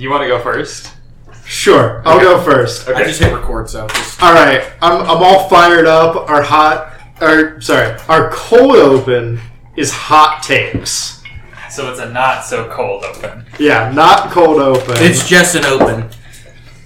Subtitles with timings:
[0.00, 0.94] You want to go first?
[1.44, 2.88] Sure, I'll go first.
[2.88, 6.28] I just hit record, so just All right, I'm, I'm all fired up.
[6.30, 9.40] Our hot, or sorry, our cold open
[9.76, 11.22] is hot takes.
[11.68, 13.44] So it's a not so cold open.
[13.58, 14.94] Yeah, not cold open.
[14.98, 16.08] it's just an open.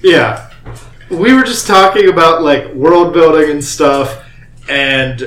[0.02, 0.50] yeah.
[1.10, 4.24] We were just talking about like world building and stuff,
[4.68, 5.20] and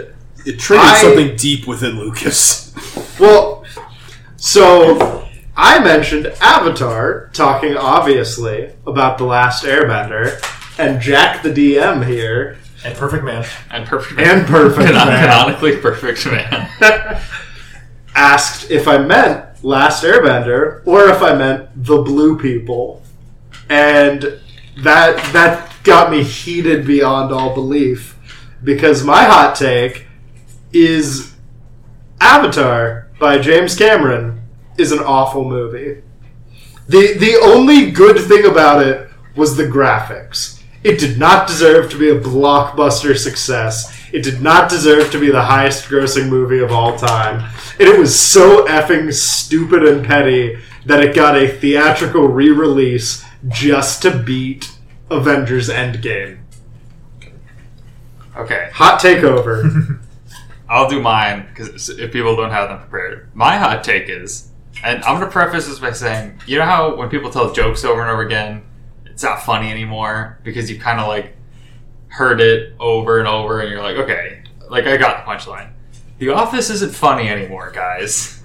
[0.45, 2.73] It triggered I- something deep within Lucas.
[3.19, 3.65] well,
[4.35, 5.26] so
[5.59, 10.39] I mentioned Avatar, talking obviously about the Last Airbender,
[10.77, 13.43] and Jack the DM here And Perfect Man.
[13.71, 15.21] And perfect and Perfect Canon- Man.
[15.23, 16.69] canonically perfect man.
[18.15, 23.01] asked if I meant Last Airbender or if I meant the blue people.
[23.69, 24.39] And
[24.83, 28.15] that that got me heated beyond all belief
[28.63, 30.05] because my hot take
[30.71, 31.33] is
[32.21, 34.36] Avatar by James Cameron
[34.77, 36.01] is an awful movie.
[36.87, 40.61] The the only good thing about it was the graphics.
[40.83, 43.93] It did not deserve to be a blockbuster success.
[44.13, 47.49] It did not deserve to be the highest grossing movie of all time.
[47.79, 53.25] And it was so effing stupid and petty that it got a theatrical re release
[53.49, 54.71] just to beat
[55.09, 56.39] Avengers Endgame.
[58.35, 59.99] Okay, Hot takeover.
[60.69, 64.51] I'll do mine because if people don't have them prepared, my hot take is,
[64.83, 68.01] and I'm gonna preface this by saying, you know how when people tell jokes over
[68.01, 68.63] and over again,
[69.05, 71.35] it's not funny anymore because you've kind of like
[72.09, 75.71] heard it over and over, and you're like, okay, like I got the punchline.
[76.19, 78.41] The Office isn't funny anymore, guys.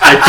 [0.00, 0.24] I don't,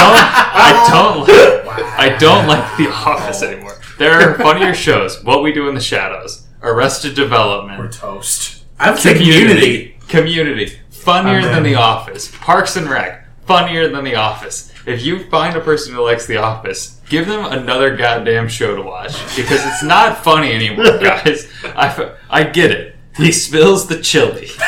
[0.55, 3.79] I don't, like, I don't like The Office anymore.
[3.97, 5.23] There are funnier shows.
[5.23, 8.65] What We Do in the Shadows, Arrested Development, We're toast.
[8.79, 9.97] I'm say community.
[10.07, 10.79] Community.
[10.89, 11.63] Funnier than.
[11.63, 12.31] The Office.
[12.37, 13.18] Parks and Rec.
[13.49, 14.71] Funnier than The Office.
[14.85, 18.83] If you find a person who likes The Office, give them another goddamn show to
[18.83, 21.51] watch because it's not funny anymore, guys.
[21.63, 22.95] I, I get it.
[23.17, 24.49] He spills the chili.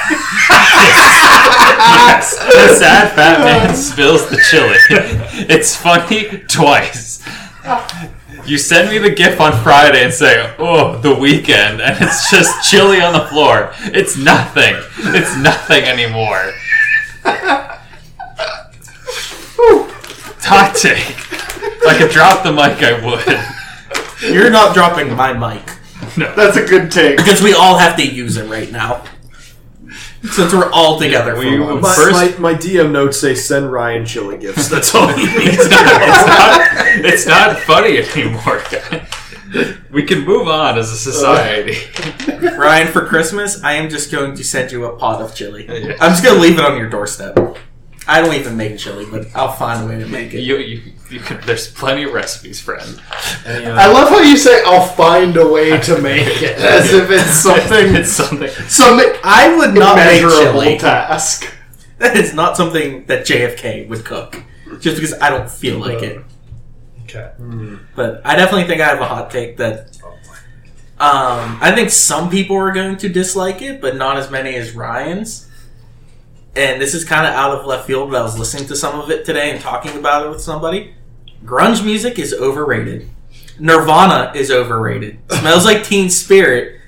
[0.50, 4.80] yes, the sad fat man spills the chili.
[5.48, 7.24] It's funny twice.
[8.48, 12.68] You send me the GIF on Friday and say, "Oh, the weekend," and it's just
[12.68, 13.74] chili on the floor.
[13.94, 14.74] It's nothing.
[14.98, 16.52] It's nothing anymore.
[20.52, 21.10] Hot take.
[21.10, 24.34] If I could drop the mic, I would.
[24.34, 25.64] You're not dropping my mic
[26.18, 27.18] No, That's a good take.
[27.18, 29.04] because we all have to use it right now.
[30.24, 31.84] Since we're all together We for will- once.
[31.84, 34.68] My, First- my, my DM notes say send Ryan chili gifts.
[34.68, 35.58] That's all he needs.
[35.58, 38.62] It's not, it's not, it's not funny anymore.
[38.70, 39.78] guys.
[39.92, 41.76] We can move on as a society.
[42.58, 45.66] Ryan, for Christmas, I am just going to send you a pot of chili.
[45.68, 45.96] Yeah.
[46.00, 47.58] I'm just going to leave it on your doorstep.
[48.08, 50.42] I don't even make chili, but I'll find a way to make it.
[50.42, 53.00] You, you, you can, there's plenty of recipes, friend.
[53.46, 56.92] Any, uh, I love how you say, I'll find a way to make it, as
[56.94, 58.50] if it's something, It's something.
[58.50, 60.78] something I would not make immeasurable chili.
[60.80, 61.54] task.
[62.00, 64.42] That is not something that JFK would cook.
[64.80, 66.24] Just because I don't feel like it.
[67.04, 67.32] Okay.
[67.96, 69.96] But I definitely think I have a hot take that.
[71.00, 74.72] Um, I think some people are going to dislike it, but not as many as
[74.74, 75.48] Ryan's.
[76.56, 79.00] And this is kind of out of left field, but I was listening to some
[79.00, 80.94] of it today and talking about it with somebody.
[81.46, 83.10] Grunge music is overrated.
[83.60, 85.20] Nirvana is overrated.
[85.32, 86.80] Smells like Teen Spirit,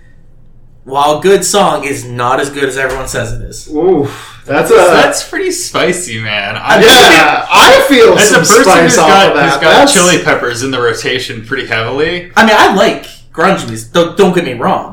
[0.84, 3.70] while a good song, is not as good as everyone says it is.
[3.74, 4.42] Oof.
[4.46, 4.74] That's a.
[4.74, 6.58] That's pretty spicy, man.
[6.58, 9.44] I yeah, I feel As a some person spice who's off got, of that.
[9.46, 13.66] who's got That's- chili peppers in the rotation pretty heavily, I mean, I like grunge
[13.70, 13.94] music.
[13.94, 14.93] Don't, don't get me wrong.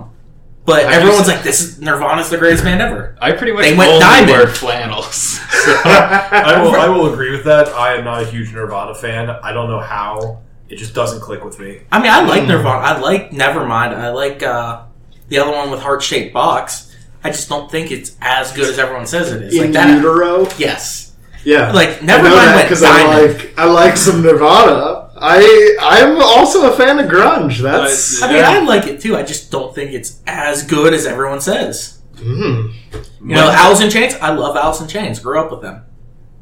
[0.70, 3.16] But I everyone's just- like, this is Nirvana's the greatest band ever.
[3.20, 4.30] I pretty much They went only diamond.
[4.32, 5.38] wear flannels.
[5.60, 5.72] So.
[5.84, 6.74] I will.
[6.74, 7.68] I will agree with that.
[7.68, 9.28] I am not a huge Nirvana fan.
[9.28, 10.38] I don't know how.
[10.70, 11.80] It just doesn't click with me.
[11.92, 12.78] I mean, I like Nirvana.
[12.78, 13.94] I like Nevermind.
[13.94, 14.84] I like uh,
[15.28, 16.96] the other one with heart shaped box.
[17.22, 19.54] I just don't think it's as good as everyone says it is.
[19.54, 19.96] in Like that.
[19.96, 20.48] utero.
[20.56, 21.12] Yes.
[21.44, 23.38] Yeah, Like Nevermind went because I diamond.
[23.38, 25.09] like I like some Nirvana.
[25.20, 27.60] I I'm also a fan of grunge.
[27.60, 29.16] That's I mean, I like it too.
[29.16, 32.00] I just don't think it's as good as everyone says.
[32.14, 32.72] Mm.
[33.20, 34.14] You know, Alice in Chains.
[34.14, 35.20] I love Alice in Chains.
[35.20, 35.84] Grew up with them.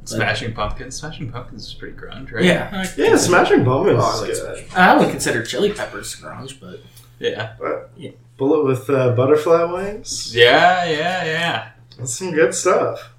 [0.04, 0.96] Smashing Pumpkins.
[0.96, 2.44] Smashing Pumpkins is pretty grunge, right?
[2.44, 2.70] Yeah.
[2.72, 3.16] I, yeah.
[3.16, 4.58] Smashing Pumpkins Oh, I like good.
[4.66, 4.76] Smashing.
[4.76, 6.80] I would consider Chili Peppers grunge, but
[7.18, 7.54] Yeah.
[7.58, 8.12] But, yeah.
[8.38, 10.34] Bullet with uh, butterfly wings.
[10.34, 11.68] Yeah, yeah, yeah.
[11.98, 13.12] That's some good stuff.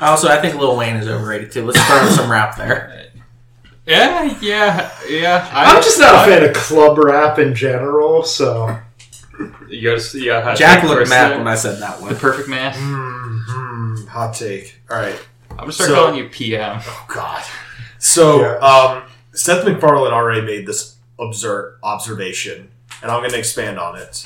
[0.00, 1.66] also I think Lil Wayne is overrated too.
[1.66, 3.06] Let's throw some rap there.
[3.88, 5.48] Yeah, yeah, yeah.
[5.52, 8.22] I, I'm just not a I- fan of club rap in general.
[8.22, 8.78] So
[9.68, 11.38] You gotta, you gotta Jack take looked first mad there.
[11.38, 12.08] when I said that one.
[12.08, 12.20] The one.
[12.20, 12.74] perfect man.
[12.76, 14.78] Hmm, hot take.
[14.90, 15.18] All right.
[15.50, 16.80] I'm gonna start So- calling you PM.
[16.84, 17.42] Oh God.
[17.98, 18.56] So, Yeah.
[18.58, 19.02] um,
[19.32, 22.68] Seth MacFarlane already made this observe observation,
[23.02, 24.24] and I'm going to expand on it.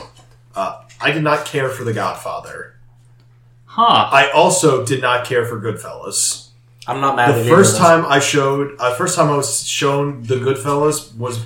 [0.54, 2.74] Uh, I did not care for The Godfather.
[3.64, 4.08] Huh.
[4.12, 6.48] I also did not care for Goodfellas.
[6.86, 7.34] I'm not mad.
[7.34, 11.44] The at first time I showed, uh, first time I was shown The Goodfellas was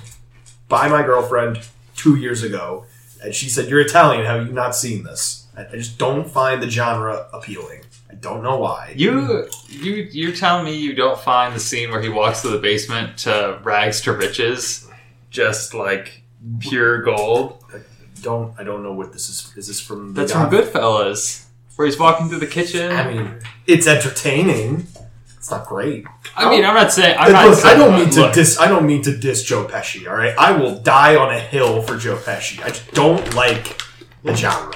[0.67, 1.61] by my girlfriend
[1.95, 2.85] two years ago,
[3.23, 4.25] and she said, "You're Italian.
[4.25, 7.81] Have you not seen this?" I, I just don't find the genre appealing.
[8.09, 8.93] I don't know why.
[8.95, 12.57] You you you're telling me you don't find the scene where he walks to the
[12.57, 14.87] basement to rags to riches
[15.29, 16.23] just like
[16.59, 17.63] pure gold?
[17.73, 17.79] I
[18.21, 19.53] don't I don't know what this is.
[19.55, 20.13] Is this from?
[20.13, 21.45] The That's God- from Goodfellas,
[21.75, 22.91] where he's walking through the kitchen.
[22.91, 24.87] I mean, it's entertaining.
[25.37, 26.05] It's not great.
[26.35, 27.47] I mean, I'm not saying I'm not.
[27.49, 28.59] Look, I don't mean to look, diss.
[28.59, 30.07] I don't mean to diss Joe Pesci.
[30.07, 32.61] All right, I will die on a hill for Joe Pesci.
[32.63, 33.81] I just don't like
[34.23, 34.73] the genre.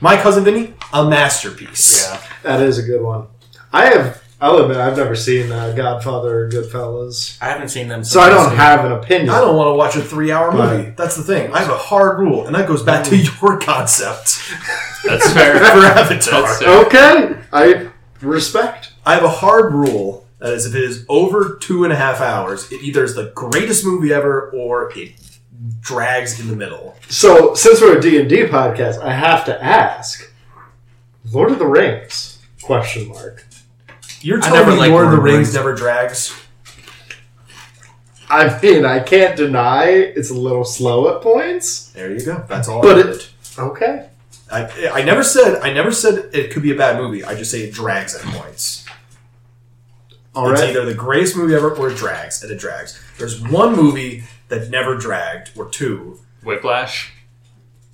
[0.00, 2.06] My cousin Vinny, a masterpiece.
[2.08, 2.22] Yeah.
[2.42, 3.26] That is a good one.
[3.72, 4.22] I have.
[4.42, 8.02] I'll admit, I've never seen uh, Godfather or Goodfellas, I haven't seen them.
[8.02, 9.28] so I don't have an opinion.
[9.28, 10.78] I don't want to watch a three-hour Right.
[10.78, 10.90] movie.
[10.96, 11.52] That's the thing.
[11.52, 14.40] I have a hard rule, and that goes back to your concept
[15.04, 15.58] That's fair.
[15.58, 16.40] for Avatar.
[16.42, 16.86] That's fair.
[16.86, 17.90] Okay, I
[18.22, 18.89] respect.
[19.06, 22.20] I have a hard rule that is if it is over two and a half
[22.20, 25.12] hours, it either is the greatest movie ever or it
[25.80, 26.96] drags in the middle.
[27.08, 30.32] So, since we're a D and D podcast, I have to ask:
[31.30, 32.38] Lord of the Rings?
[32.62, 33.44] Question mark.
[34.22, 35.54] You're I telling never me Lord of the Lord of the Rings Rings.
[35.54, 36.36] never drags?
[38.28, 41.90] I mean, I can't deny it's a little slow at points.
[41.92, 42.44] There you go.
[42.48, 42.80] That's all.
[42.82, 44.06] But I it- Okay.
[44.52, 47.24] I, I never said I never said it could be a bad movie.
[47.24, 48.79] I just say it drags at points.
[50.34, 50.70] All it's right.
[50.70, 53.00] either the greatest movie ever or it drags, and it drags.
[53.18, 56.20] There's one movie that never dragged, or two.
[56.42, 57.12] Whiplash.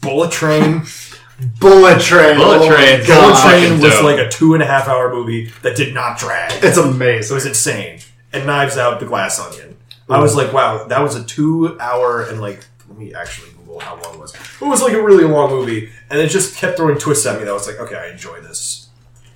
[0.00, 0.84] Bullet Train.
[1.60, 2.36] Bullet Train.
[2.36, 3.20] Bullet oh my Train's God.
[3.20, 4.04] Bullet Train was dope.
[4.04, 6.52] like a two and a half hour movie that did not drag.
[6.64, 7.32] It's amazing.
[7.32, 8.00] It was insane.
[8.32, 9.76] And Knives Out, The Glass Onion.
[10.08, 13.80] I was like, wow, that was a two hour and like, let me actually Google
[13.80, 14.34] how long it was.
[14.34, 17.44] It was like a really long movie, and it just kept throwing twists at me
[17.44, 18.88] that I was like, okay, I enjoy this.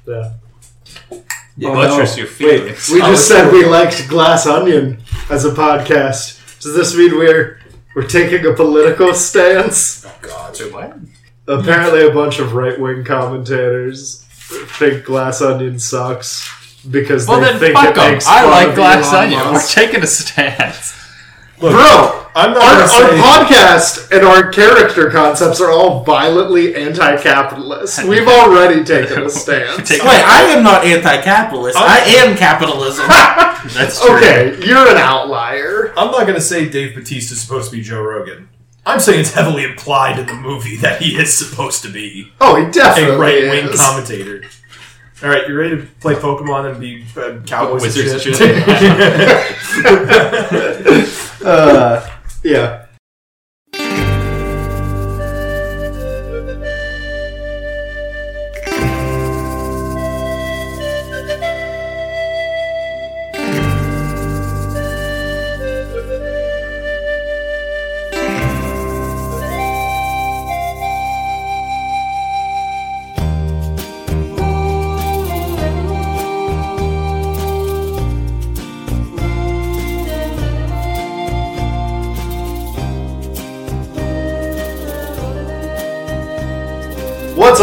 [0.07, 0.35] Yeah.
[1.61, 6.61] You Oh, buttress your Wait, we just said we liked Glass Onion as a podcast.
[6.61, 7.61] Does this mean we're
[7.95, 10.07] we're taking a political stance?
[10.07, 10.57] Oh god.
[10.73, 10.97] What?
[11.47, 14.25] Apparently, a bunch of right wing commentators
[14.79, 16.49] think Glass Onion sucks
[16.91, 18.13] because Well they then, think fuck it them.
[18.13, 19.53] makes I fun like of Glass Elon Onion.
[19.53, 20.95] We're taking a stance.
[21.61, 26.75] Look, Bro, I'm not our, gonna our podcast and our character concepts are all violently
[26.75, 28.05] anti-capitalist.
[28.09, 29.77] We've already taken a stance.
[29.89, 31.77] Take- Wait, I am not anti-capitalist.
[31.79, 31.85] Oh.
[31.85, 33.07] I am capitalism.
[33.75, 34.17] That's true.
[34.17, 35.93] okay, you're an outlier.
[35.97, 38.49] I'm not gonna say Dave Bautista is supposed to be Joe Rogan.
[38.87, 42.57] I'm saying it's heavily implied in the movie that he is supposed to be Oh,
[42.57, 43.79] he definitely a right wing is.
[43.79, 44.43] commentator.
[45.23, 48.67] All right, you ready to play Pokemon and be uh, cowboys Wizards and and
[51.07, 51.45] shit?
[51.45, 52.09] Uh,
[52.43, 52.80] yeah.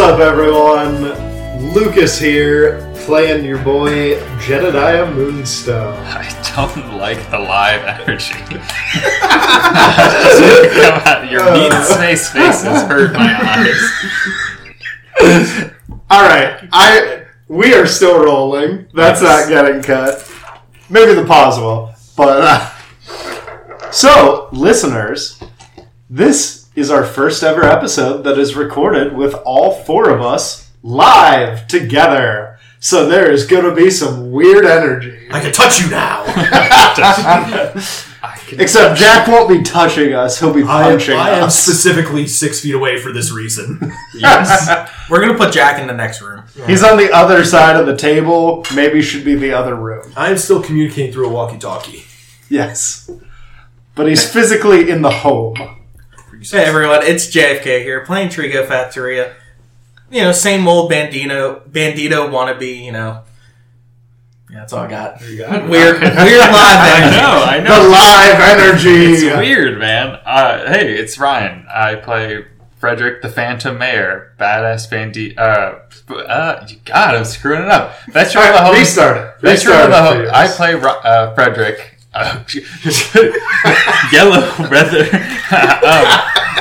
[0.07, 1.03] Up, everyone?
[1.73, 5.97] Lucas here, playing your boy Jedediah Moonstone.
[6.05, 8.31] I don't like the live energy.
[10.81, 13.35] Come your meat and space faces hurt my
[15.21, 15.73] eyes.
[16.09, 18.87] All right, I we are still rolling.
[18.93, 20.25] That's not getting cut.
[20.89, 25.43] Maybe the pause will, but uh, so listeners,
[26.09, 31.67] this is our first ever episode that is recorded with all four of us live
[31.67, 32.60] together.
[32.79, 35.27] So there is going to be some weird energy.
[35.31, 36.24] I can touch you now.
[38.51, 41.60] Except Jack won't be touching us; he'll be I am, punching I am us.
[41.60, 43.79] specifically six feet away for this reason.
[44.13, 44.89] yes.
[45.10, 46.43] We're gonna put Jack in the next room.
[46.67, 48.63] He's on the other side of the table.
[48.75, 50.13] Maybe should be the other room.
[50.15, 52.05] I am still communicating through a walkie-talkie.
[52.50, 53.10] Yes,
[53.96, 55.76] but he's physically in the home.
[56.41, 59.34] Hey everyone, it's JFK here, playing Trigo Factoria.
[60.12, 62.84] You know, same old Bandito, Bandito wannabe.
[62.84, 63.24] You know,
[64.50, 65.20] yeah, that's all I got.
[65.20, 65.50] There you go.
[65.67, 67.84] Weird, weird live I know, I know.
[67.84, 69.13] The live energy.
[69.13, 70.20] It's weird, man.
[70.25, 71.65] Uh, hey, it's Ryan.
[71.74, 72.46] I play
[72.77, 75.38] Frederick the Phantom Mayor, badass bandit.
[75.38, 75.79] Uh,
[76.13, 77.96] uh, God, I'm screwing it up.
[78.10, 78.79] Veteran of the Alright, host.
[78.79, 79.41] restart it.
[79.41, 80.32] Veteran Restart of the it ho- for yours.
[80.34, 82.43] I play uh, Frederick, Uh,
[84.11, 85.01] yellow, brother.
[85.03, 86.07] um,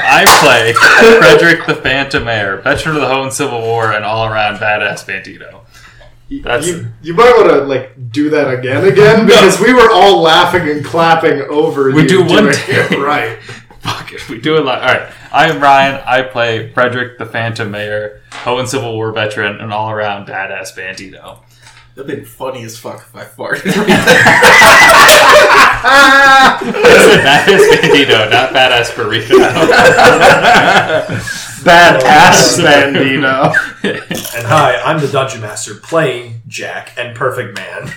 [0.09, 0.73] I play
[1.19, 5.63] Frederick the Phantom Heir, veteran of the Hoenn Civil War and all-around badass bandito.
[6.43, 10.21] That's You, you might want to like do that again, again, because we were all
[10.21, 11.93] laughing and clapping over.
[11.93, 12.91] We do one take.
[12.99, 13.39] right.
[13.81, 14.29] fuck it.
[14.29, 15.13] We do it like all right.
[15.33, 16.03] I am Ryan.
[16.05, 21.41] I play Frederick the Phantom Mayor, Hoenn Civil War veteran, and all-around badass bandito.
[21.97, 23.73] That'd been funny as fuck if I farted.
[27.17, 29.39] badass bandito, not badass burrito.
[31.67, 33.53] Badass Bandito.
[33.83, 37.89] And hi, I'm the Dungeon Master playing Jack and Perfect Man.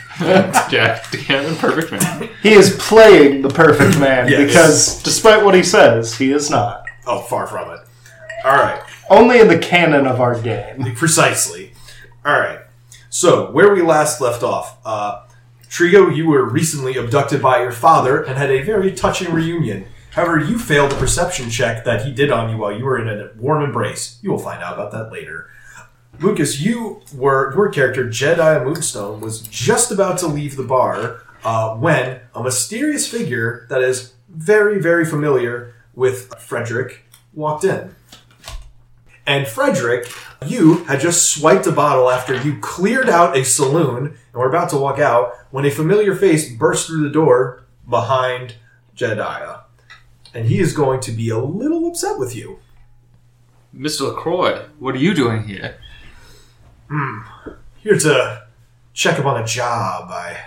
[0.71, 2.29] Jack DM and perfect man.
[2.41, 4.47] He is playing the perfect man Yes.
[4.47, 6.83] because, despite what he says, he is not.
[7.05, 7.79] Oh, far from it.
[8.43, 10.95] All right, Only in the canon of our game.
[10.95, 11.73] precisely.
[12.25, 12.59] All right.
[13.09, 15.25] So where we last left off, uh,
[15.67, 19.85] Trigo, you were recently abducted by your father and had a very touching reunion.
[20.11, 23.07] However, you failed the perception check that he did on you while you were in
[23.07, 24.19] a warm embrace.
[24.21, 25.49] You will find out about that later.
[26.19, 31.75] Lucas, you were your character Jedi Moonstone was just about to leave the bar uh,
[31.75, 37.95] when a mysterious figure that is very, very familiar with Frederick walked in.
[39.29, 40.11] And Frederick,
[40.47, 44.71] you had just swiped a bottle after you cleared out a saloon and were about
[44.71, 48.55] to walk out when a familiar face burst through the door behind
[48.95, 49.59] Jedediah.
[50.33, 52.57] And he is going to be a little upset with you.
[53.71, 54.15] Mr.
[54.15, 55.77] LaCroix, what are you doing here?
[56.89, 57.19] Hmm.
[57.83, 58.47] Here to
[58.93, 60.43] check up on a job I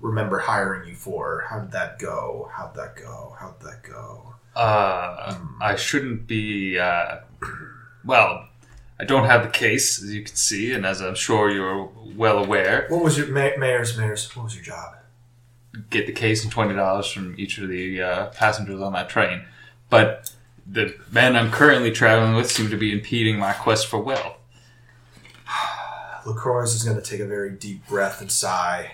[0.00, 1.44] remember hiring you for.
[1.48, 2.50] How did that go?
[2.52, 3.36] How'd that go?
[3.38, 4.34] How'd that go?
[4.56, 7.18] Uh, I shouldn't be, uh,
[8.06, 8.48] well,
[8.98, 12.38] I don't have the case, as you can see, and as I'm sure you're well
[12.38, 14.34] aware, What was your ma- mayor's mayor's?
[14.36, 14.94] What was your job?
[15.90, 19.42] get the case and $20 from each of the uh, passengers on that train.
[19.90, 20.32] But
[20.66, 24.38] the men I'm currently traveling with seem to be impeding my quest for wealth.
[26.26, 28.90] LaCroix is going to take a very deep breath and sigh.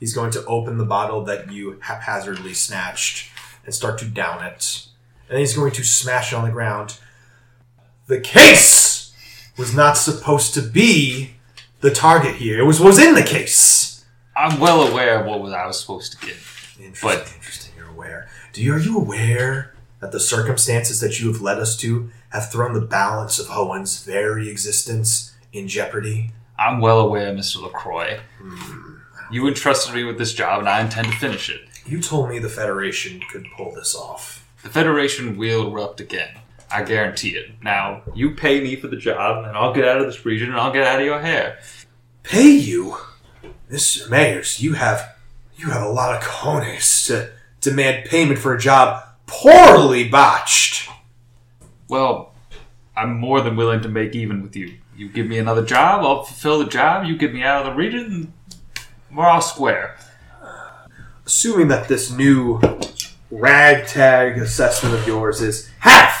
[0.00, 3.30] He's going to open the bottle that you haphazardly snatched
[3.64, 4.86] and start to down it.
[5.28, 6.98] And he's going to smash it on the ground.
[8.06, 9.12] The case
[9.56, 11.34] was not supposed to be
[11.80, 12.58] the target here.
[12.60, 14.04] It was was in the case.
[14.36, 16.36] I'm well aware of what I was supposed to get.
[16.78, 16.94] Interesting.
[17.02, 17.72] But- interesting.
[17.76, 18.28] You're aware.
[18.52, 22.50] Do you are you aware that the circumstances that you have led us to have
[22.50, 26.32] thrown the balance of Hoenn's very existence in jeopardy?
[26.58, 27.62] I'm well aware, Mr.
[27.62, 28.20] LaCroix.
[28.38, 28.96] Hmm.
[29.30, 31.62] You entrusted me with this job, and I intend to finish it.
[31.86, 34.46] You told me the Federation could pull this off.
[34.62, 36.38] The Federation will erupt again.
[36.70, 37.62] I guarantee it.
[37.62, 40.58] Now, you pay me for the job, and I'll get out of this region, and
[40.58, 41.58] I'll get out of your hair.
[42.22, 42.96] Pay you,
[43.70, 44.08] Mr.
[44.08, 44.60] Mayers?
[44.60, 45.16] You have
[45.56, 47.30] you have a lot of cojones to
[47.60, 50.88] demand payment for a job poorly botched.
[51.88, 52.32] Well,
[52.96, 54.74] I'm more than willing to make even with you.
[54.96, 57.06] You give me another job, I'll fulfill the job.
[57.06, 58.32] You get me out of the region,
[59.08, 59.96] and we're all square.
[61.26, 62.60] Assuming that this new
[63.30, 66.13] ragtag assessment of yours is half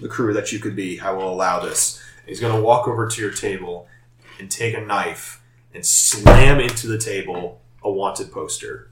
[0.00, 2.02] the crew that you could be, I will allow this.
[2.26, 3.88] He's going to walk over to your table
[4.38, 5.42] and take a knife
[5.74, 8.90] and slam into the table a wanted poster.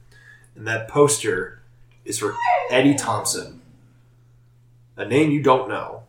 [0.54, 1.62] And that poster
[2.04, 2.34] is for
[2.70, 3.60] Eddie Thompson,
[4.96, 6.04] a name you don't know,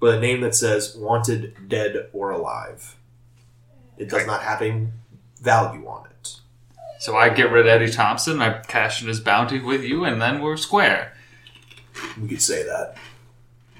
[0.00, 2.96] but a name that says wanted dead or alive.
[3.96, 4.88] It does not have a
[5.40, 6.36] value on it.
[6.98, 10.20] So I get rid of Eddie Thompson, I cash in his bounty with you, and
[10.20, 11.14] then we're square.
[12.20, 12.96] We could say that.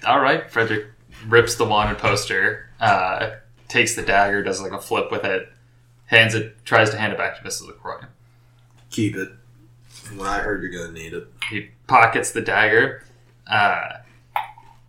[0.06, 0.86] All right, Frederick
[1.28, 3.30] rips the wanted poster, uh,
[3.68, 5.48] takes the dagger, does like a flip with it,
[6.06, 7.66] hands it, tries to hand it back to Mrs.
[7.68, 8.00] LaCroix.
[8.90, 9.30] Keep it.
[10.16, 11.26] When I heard you're gonna need it.
[11.48, 13.04] He pockets the dagger,
[13.46, 13.98] uh,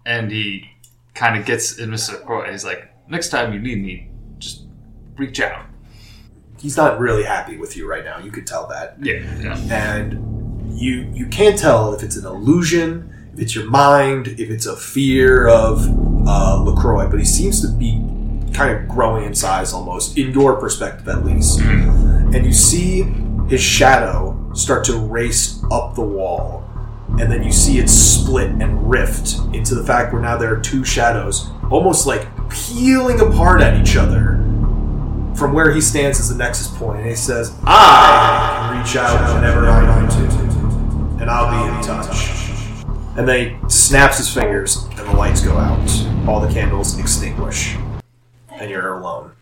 [0.05, 0.69] and he
[1.13, 2.13] kind of gets in Mrs.
[2.19, 2.51] LaCroix.
[2.51, 4.63] He's like, next time you need me, just
[5.15, 5.65] reach out.
[6.59, 8.17] He's not really happy with you right now.
[8.19, 9.57] You could tell that, Yeah, yeah.
[9.69, 14.65] and you you can't tell if it's an illusion, if it's your mind, if it's
[14.65, 15.87] a fear of
[16.27, 17.09] uh, LaCroix.
[17.09, 18.01] But he seems to be
[18.53, 21.59] kind of growing in size, almost in your perspective, at least.
[21.59, 23.03] And you see
[23.47, 26.63] his shadow start to race up the wall,
[27.19, 30.59] and then you see it split and rift into the fact where now there are
[30.59, 34.39] two shadows, almost like peeling apart at each other.
[35.35, 39.33] From where he stands as the nexus point, and he says, "I can reach out
[39.35, 42.42] whenever I want to, and I'll be in touch."
[43.15, 46.27] And then he snaps his fingers, and the lights go out.
[46.27, 47.75] All the candles extinguish,
[48.49, 49.33] and you're alone.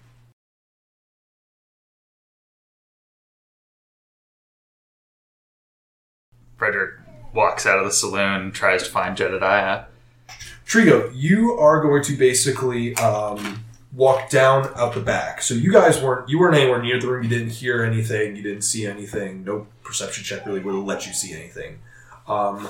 [6.58, 6.96] Frederick
[7.34, 9.86] walks out of the saloon and tries to find Jedediah.
[10.66, 13.64] Trigo, you are going to basically um,
[13.94, 15.42] walk down out the back.
[15.42, 17.24] So you guys weren't you weren't anywhere near the room.
[17.24, 18.36] You didn't hear anything.
[18.36, 19.46] You didn't see anything.
[19.46, 21.80] No perception check really would have let you see anything.
[22.28, 22.68] Um,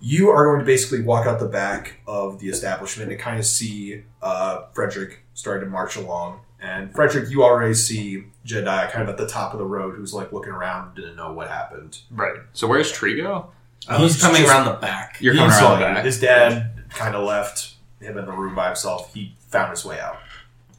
[0.00, 3.44] you are going to basically walk out the back of the establishment and kind of
[3.44, 6.40] see uh, Frederick starting to march along.
[6.60, 10.12] And Frederick, you already see Jedi kind of at the top of the road, who's
[10.14, 11.98] like looking around, didn't know what happened.
[12.10, 12.38] Right.
[12.52, 13.46] So where's Trigo?
[13.88, 15.18] I was He's coming just- around the back.
[15.20, 16.04] You're coming around the back.
[16.04, 19.14] His dad kind of left him in the room by himself.
[19.14, 20.18] He found his way out.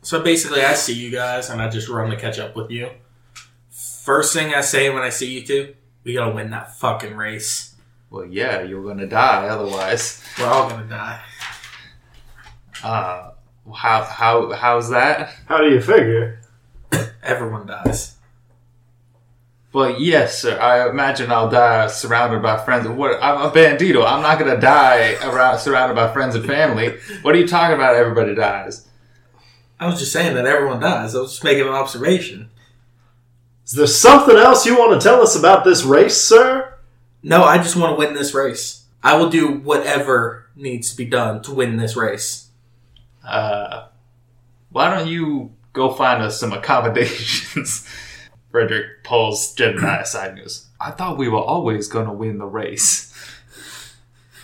[0.01, 2.89] So basically, I see you guys, and I just run to catch up with you.
[3.69, 7.68] First thing I say when I see you two, we gotta win that fucking race.
[8.09, 10.23] Well, yeah, you're gonna die otherwise.
[10.39, 11.21] We're all gonna die.
[12.83, 13.31] Uh,
[13.75, 15.29] how how how's that?
[15.47, 16.41] How do you figure?
[17.23, 18.15] Everyone dies.
[19.71, 20.59] Well, yes, sir.
[20.59, 22.87] I imagine I'll die surrounded by friends.
[22.87, 23.21] What?
[23.21, 24.03] I'm a bandito.
[24.03, 26.97] I'm not gonna die around surrounded by friends and family.
[27.21, 27.95] What are you talking about?
[27.95, 28.87] Everybody dies.
[29.79, 31.15] I was just saying that everyone dies.
[31.15, 32.49] I was just making an observation.
[33.65, 36.78] Is there something else you want to tell us about this race, sir?
[37.21, 38.85] No, I just want to win this race.
[39.03, 42.49] I will do whatever needs to be done to win this race.
[43.25, 43.87] Uh,
[44.71, 47.87] why don't you go find us some accommodations?
[48.51, 52.45] Frederick pulls Jedediah aside and goes, I thought we were always going to win the
[52.45, 53.13] race.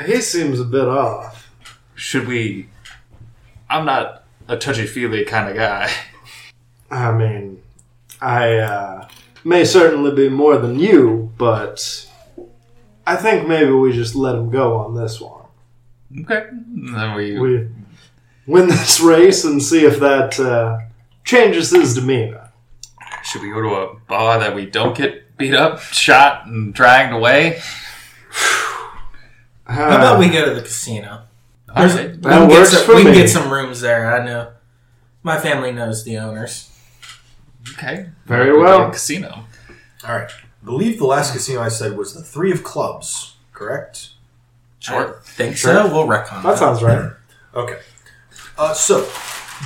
[0.05, 1.49] He seems a bit off.
[1.95, 2.67] Should we.
[3.69, 5.89] I'm not a touchy feely kind of guy.
[6.91, 7.63] I mean,
[8.21, 9.07] I uh,
[9.43, 12.09] may certainly be more than you, but
[13.07, 15.43] I think maybe we just let him go on this one.
[16.21, 16.47] Okay.
[16.51, 17.37] Then we.
[17.39, 17.67] We
[18.47, 20.79] win this race and see if that uh,
[21.23, 22.49] changes his demeanor.
[23.23, 27.11] Should we go to a bar that we don't get beat up, shot, and dragged
[27.13, 27.59] away?
[29.67, 31.23] How about we go to the casino?
[31.75, 32.11] There's- Alright.
[32.11, 33.17] we That can, get works some, for we can me.
[33.17, 34.15] get some rooms there.
[34.15, 34.51] I know.
[35.23, 36.71] My family knows the owners.
[37.73, 38.09] Okay.
[38.27, 38.89] Very We go to well.
[38.89, 39.45] a Casino.
[40.07, 40.31] All right.
[40.65, 44.09] I believe the last casino I said was the Three of Clubs, correct?
[44.79, 45.19] Sure.
[45.23, 45.73] I think Sure.
[45.75, 45.87] so.
[45.93, 47.11] We'll retcon That sounds right.
[47.53, 47.77] Okay.
[48.57, 49.01] Uh, so,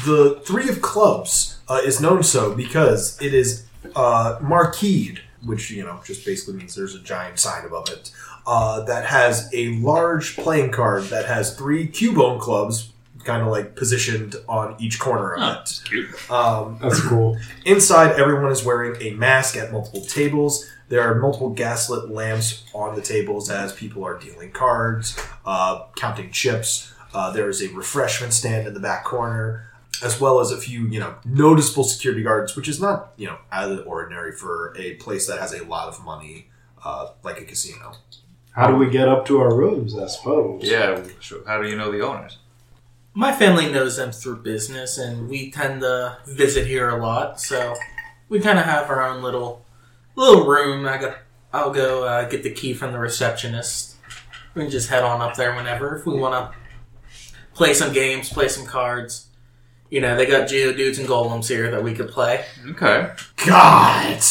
[0.05, 3.63] the Three of Clubs uh, is known so because it is
[3.95, 8.11] uh, marqueed, which, you know, just basically means there's a giant sign above it,
[8.45, 12.91] uh, that has a large playing card that has three Cubone clubs
[13.23, 15.61] kind of like positioned on each corner of Huh.
[15.63, 15.81] it.
[15.85, 16.31] Cute.
[16.31, 17.37] Um, That's cool.
[17.65, 20.65] Inside, everyone is wearing a mask at multiple tables.
[20.89, 26.31] There are multiple gaslit lamps on the tables as people are dealing cards, uh, counting
[26.31, 26.91] chips.
[27.13, 29.65] Uh, there is a refreshment stand in the back corner,
[30.03, 33.37] as well as a few, you know, noticeable security guards, which is not, you know,
[33.51, 36.49] out of the ordinary for a place that has a lot of money,
[36.83, 37.93] uh, like a casino.
[38.53, 40.63] How do we get up to our rooms, I suppose?
[40.63, 41.03] Yeah.
[41.45, 42.37] How do you know the owners?
[43.19, 47.41] My family knows them through business, and we tend to visit here a lot.
[47.41, 47.75] So
[48.29, 49.65] we kind of have our own little
[50.15, 50.87] little room.
[50.87, 51.17] I got.
[51.51, 53.97] I'll go uh, get the key from the receptionist.
[54.55, 56.57] We can just head on up there whenever if we want to
[57.53, 59.27] play some games, play some cards.
[59.89, 62.45] You know, they got geodudes and golems here that we could play.
[62.69, 63.11] Okay.
[63.45, 64.21] God!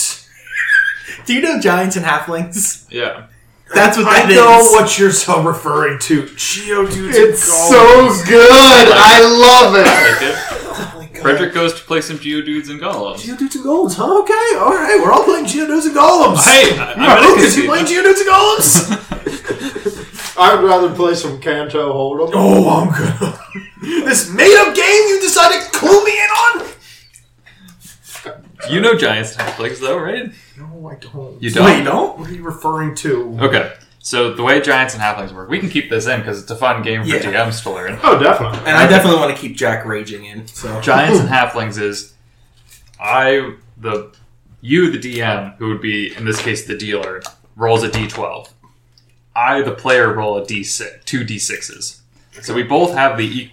[1.27, 2.91] Do you know giants and halflings?
[2.91, 3.27] Yeah.
[3.75, 4.37] That's what I that is.
[4.37, 6.23] know what you're so referring to.
[6.23, 8.49] Geodudes It's and so good!
[8.51, 9.87] I love it!
[9.87, 11.05] Oh.
[11.23, 13.17] Frederick goes to play some Geodudes and Golems.
[13.19, 14.21] Geodudes and golems, huh?
[14.23, 14.99] Okay, all right.
[15.03, 16.45] We're all playing Geodudes and golems.
[16.45, 17.69] Hey, I- I'm Right, gonna Lucas, you concede.
[17.69, 18.75] playing Geodudes and golems?
[20.41, 22.31] I'd rather play some Kanto Hold'em.
[22.35, 23.35] oh, I'm good.
[24.07, 26.65] this made-up game you decided to clue me in on?
[28.71, 30.31] You know Giants and Halflings, though, right?
[30.57, 31.43] No, Oh, I don't.
[31.43, 31.65] You don't?
[31.65, 32.19] Wait, don't?
[32.19, 33.37] What are you referring to?
[33.41, 33.73] Okay.
[34.01, 36.57] So the way Giants and Halflings work, we can keep this in because it's a
[36.57, 37.19] fun game for Yeah.
[37.21, 37.99] GMs to learn.
[38.03, 38.59] Oh, oh, definitely.
[38.61, 40.47] And I definitely want to keep Jack raging in.
[40.47, 42.15] So Giants and Halflings is
[43.01, 44.13] I the
[44.61, 47.23] you the DM who would be in this case the dealer
[47.57, 48.49] rolls a d12.
[49.35, 52.01] I the player roll a d6, two d6s.
[52.43, 53.53] So we both have the e-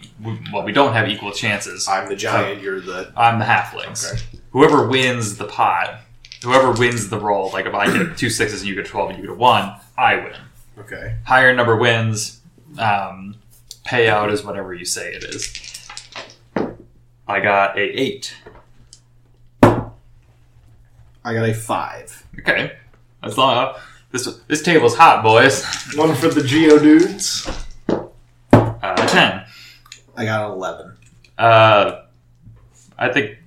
[0.54, 1.88] well we don't have equal chances.
[1.88, 2.62] I'm the giant.
[2.62, 3.12] You're the.
[3.18, 4.12] I'm the halflings.
[4.14, 4.22] Okay.
[4.52, 6.02] Whoever wins the pot,
[6.44, 9.20] whoever wins the roll, like if I get two sixes and you get twelve and
[9.20, 10.36] you get a one, I win.
[10.78, 11.16] Okay.
[11.26, 12.42] Higher number wins.
[12.78, 13.38] Um,
[13.86, 15.88] payout is whatever you say it is.
[17.28, 18.36] I got a eight.
[19.64, 22.26] I got a five.
[22.40, 22.74] Okay,
[23.24, 23.76] that's long.
[24.12, 25.66] This this table's hot, boys.
[25.96, 27.48] One for the Geodudes.
[28.52, 29.46] Uh, ten.
[30.16, 30.98] I got an eleven.
[31.38, 32.02] Uh,
[32.98, 33.38] I think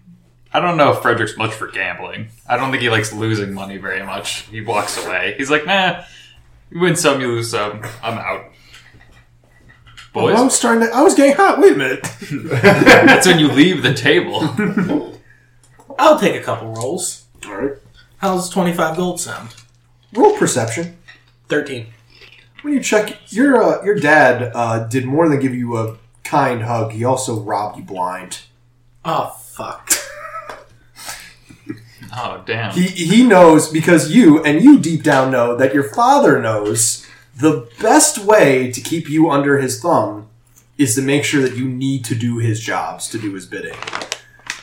[0.52, 2.28] I don't know if Frederick's much for gambling.
[2.48, 4.42] I don't think he likes losing money very much.
[4.46, 5.34] He walks away.
[5.36, 6.04] He's like, nah.
[6.70, 7.82] You win some, you lose some.
[8.02, 8.50] I'm out.
[10.14, 10.94] Oh, I Boys, was starting to.
[10.94, 11.60] I was getting hot.
[11.60, 12.02] Wait a minute.
[12.30, 14.40] that's when you leave the table.
[15.98, 17.26] I'll take a couple rolls.
[17.46, 17.76] All right.
[18.16, 19.54] How's 25 gold sound?
[20.12, 20.96] Roll perception.
[21.48, 21.86] 13.
[22.62, 26.62] When you check, your uh, your dad uh, did more than give you a kind
[26.62, 26.92] hug.
[26.92, 28.40] He also robbed you blind.
[29.04, 29.92] Oh, fuck.
[32.14, 32.72] Oh damn.
[32.72, 37.68] He he knows because you and you deep down know that your father knows the
[37.80, 40.28] best way to keep you under his thumb
[40.76, 43.76] is to make sure that you need to do his jobs to do his bidding.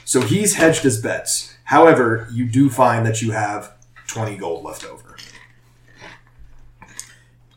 [0.06, 1.56] So he's hedged his bets.
[1.66, 3.74] However, you do find that you have
[4.08, 5.18] twenty gold left over.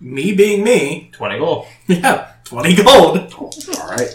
[0.01, 1.67] Me being me, Twenty gold.
[1.89, 3.35] yeah, 20 gold.
[3.39, 4.15] All right.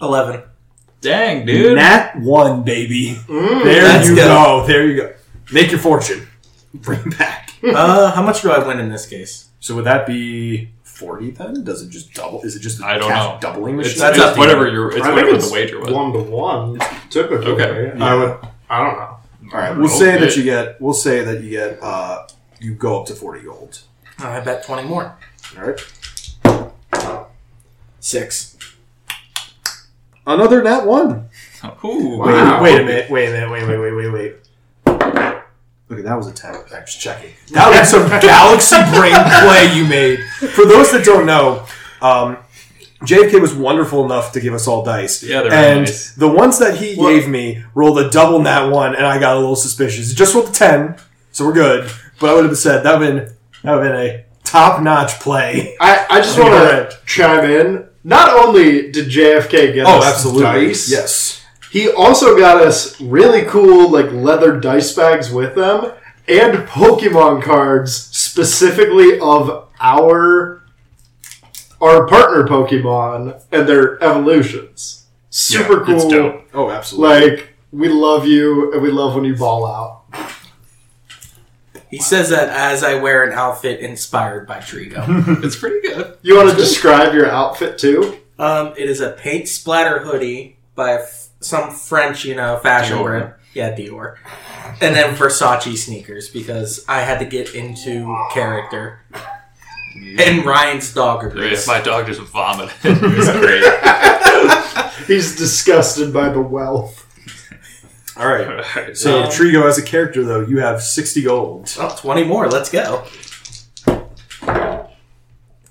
[0.00, 0.42] 11.
[1.00, 1.76] Dang, dude.
[1.76, 3.16] Nat one, baby.
[3.26, 3.64] Mm.
[3.64, 4.60] There you go.
[4.62, 4.66] go.
[4.66, 5.12] There you go.
[5.52, 6.26] Make your fortune.
[6.74, 7.52] Bring back.
[7.64, 9.48] uh, how much do I win in this case?
[9.60, 11.64] So would that be forty then?
[11.64, 12.42] Does it just double?
[12.42, 13.38] Is it just a I don't cash know.
[13.40, 13.98] doubling It's.
[13.98, 15.92] That's it's whatever your it's I whatever it's the wager was.
[15.92, 16.78] One to one,
[17.10, 17.52] typically.
[17.52, 17.92] Okay.
[17.98, 18.38] I would.
[18.68, 19.16] I don't know.
[19.52, 20.24] All right, we'll say Okay.
[20.26, 20.80] that you get.
[20.80, 21.82] We'll say that you get.
[21.82, 22.26] Uh,
[22.60, 23.80] you go up to forty gold.
[24.18, 25.16] I bet 20 more.
[25.58, 27.26] All right.
[28.00, 28.49] Six.
[30.26, 31.28] Another nat one.
[31.84, 32.62] Ooh, Wait, Wow.
[32.62, 33.10] wait a minute.
[33.10, 33.50] Wait a minute.
[33.50, 34.36] Wait, wait, wait, wait, wait.
[35.92, 36.54] Okay, that was a ten.
[36.54, 37.30] I'm just checking.
[37.52, 40.20] That was some galaxy brain play you made.
[40.54, 41.66] For those that don't know,
[42.00, 42.36] um,
[43.02, 45.22] JFK was wonderful enough to give us all dice.
[45.22, 46.14] Yeah, they're and nice.
[46.14, 49.36] the ones that he Well- gave me rolled a double nat one, and I got
[49.36, 50.12] a little suspicious.
[50.12, 50.96] It just rolled a ten,
[51.32, 51.90] so we're good.
[52.20, 54.80] But I would have said that would have been that would have been a top
[54.82, 55.76] notch play.
[55.80, 57.86] I, I just want to chime in.
[58.02, 60.42] Not only did JFK get Oh, us absolutely.
[60.68, 61.42] dice, Yes.
[61.70, 65.92] he also got us really cool like leather dice bags with them
[66.26, 70.62] and Pokemon cards specifically of our
[71.80, 75.04] our partner Pokemon and their evolutions.
[75.30, 76.42] Super Yeah, cool.
[76.52, 77.30] Oh, absolutely.
[77.30, 80.02] Like we love you and we love when you ball out.
[81.90, 85.42] He says that as I wear an outfit inspired by Trigo.
[85.44, 86.16] It's pretty good.
[86.22, 88.18] You want to describe your outfit too?
[88.38, 93.04] um, it is a paint splatter hoodie by f- some French, you know, fashion Dior.
[93.04, 93.32] brand.
[93.54, 94.16] Yeah, Dior.
[94.80, 99.00] And then Versace sneakers because I had to get into character.
[99.96, 101.66] And Ryan's dog Yeah, agrees.
[101.66, 102.72] my dog just vomited.
[102.84, 105.06] it was great.
[105.06, 107.06] He's disgusted by the wealth.
[108.22, 108.96] all right.
[108.96, 111.74] So Um, Trigo as a character though, you have sixty gold.
[111.78, 112.48] Oh, 20 more.
[112.48, 113.04] Let's go.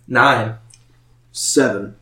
[0.08, 0.56] Nine.
[1.32, 1.96] Seven.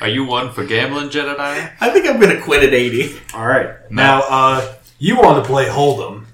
[0.00, 1.70] Are you one for gambling, Jedediah?
[1.80, 3.18] I think I'm going to quit at 80.
[3.34, 3.70] All right.
[3.90, 6.26] Now, uh, you want to play Hold'em.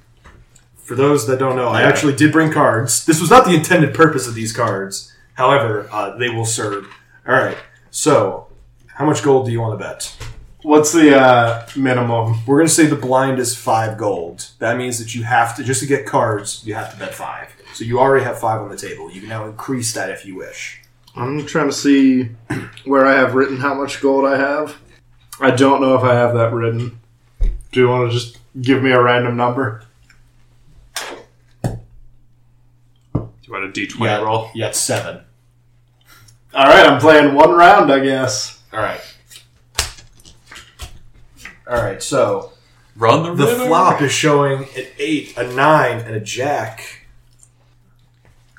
[0.77, 3.07] For those that don't know, I actually did bring cards.
[3.07, 5.15] This was not the intended purpose of these cards.
[5.33, 6.87] However, uh, they will serve.
[7.27, 7.57] All right.
[7.91, 8.49] So,
[8.89, 10.15] how much gold do you want to bet?
[10.65, 12.37] What's the uh, minimum?
[12.47, 14.49] We're going to say the blind is five gold.
[14.61, 17.55] That means that you have to, just to get cards, you have to bet five.
[17.75, 19.11] So you already have five on the table.
[19.11, 20.81] You can now increase that if you wish.
[21.15, 22.31] I'm trying to see
[22.87, 24.77] where I have written how much gold I have.
[25.39, 26.99] I don't know if I have that written.
[27.73, 29.83] Do you want to just give me a random number?
[31.63, 31.77] Do
[33.43, 34.23] you want a D20 Yeah.
[34.23, 34.51] roll?
[34.55, 35.21] Yeah, got seven.
[36.55, 38.63] All right, I'm playing one round, I guess.
[38.73, 39.01] All right.
[41.69, 42.03] All right.
[42.03, 42.53] So
[42.97, 43.59] Run the River.
[43.59, 47.01] the flop is showing an eight, a nine, and a jack.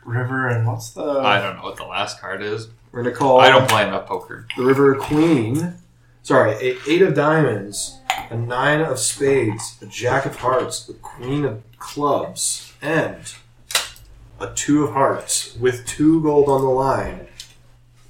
[0.03, 1.03] River and what's the?
[1.03, 2.67] I don't know what the last card is.
[2.91, 4.47] We're gonna call I don't play enough poker.
[4.55, 5.75] the river queen.
[6.21, 7.99] Sorry, a eight of diamonds,
[8.31, 13.33] a nine of spades, a jack of hearts, a queen of clubs, and
[14.39, 17.24] a two of hearts with two gold on the line.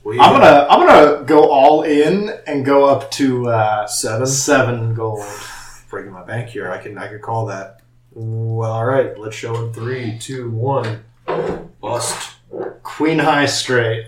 [0.06, 4.28] We I'm gonna I'm gonna go all in and go up to uh, seven.
[4.28, 5.26] seven gold.
[5.90, 6.72] Breaking my bank here.
[6.72, 7.82] I can I can call that.
[8.12, 9.18] Well, all right.
[9.18, 11.04] Let's show in three, two, one.
[11.82, 12.36] Bust.
[12.84, 14.06] Queen high straight.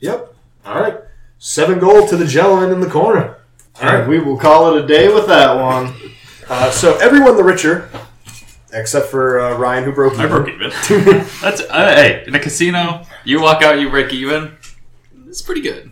[0.00, 0.34] Yep.
[0.66, 0.98] All right.
[1.38, 3.38] Seven gold to the gentleman in the corner.
[3.80, 4.00] All right.
[4.00, 5.94] And we will call it a day with that one.
[6.46, 7.88] Uh, so everyone the richer,
[8.74, 10.26] except for uh, Ryan who broke even.
[10.26, 10.70] I broke even.
[11.40, 13.06] That's uh, hey in a casino.
[13.24, 14.58] You walk out, you break even.
[15.32, 15.90] It's pretty good.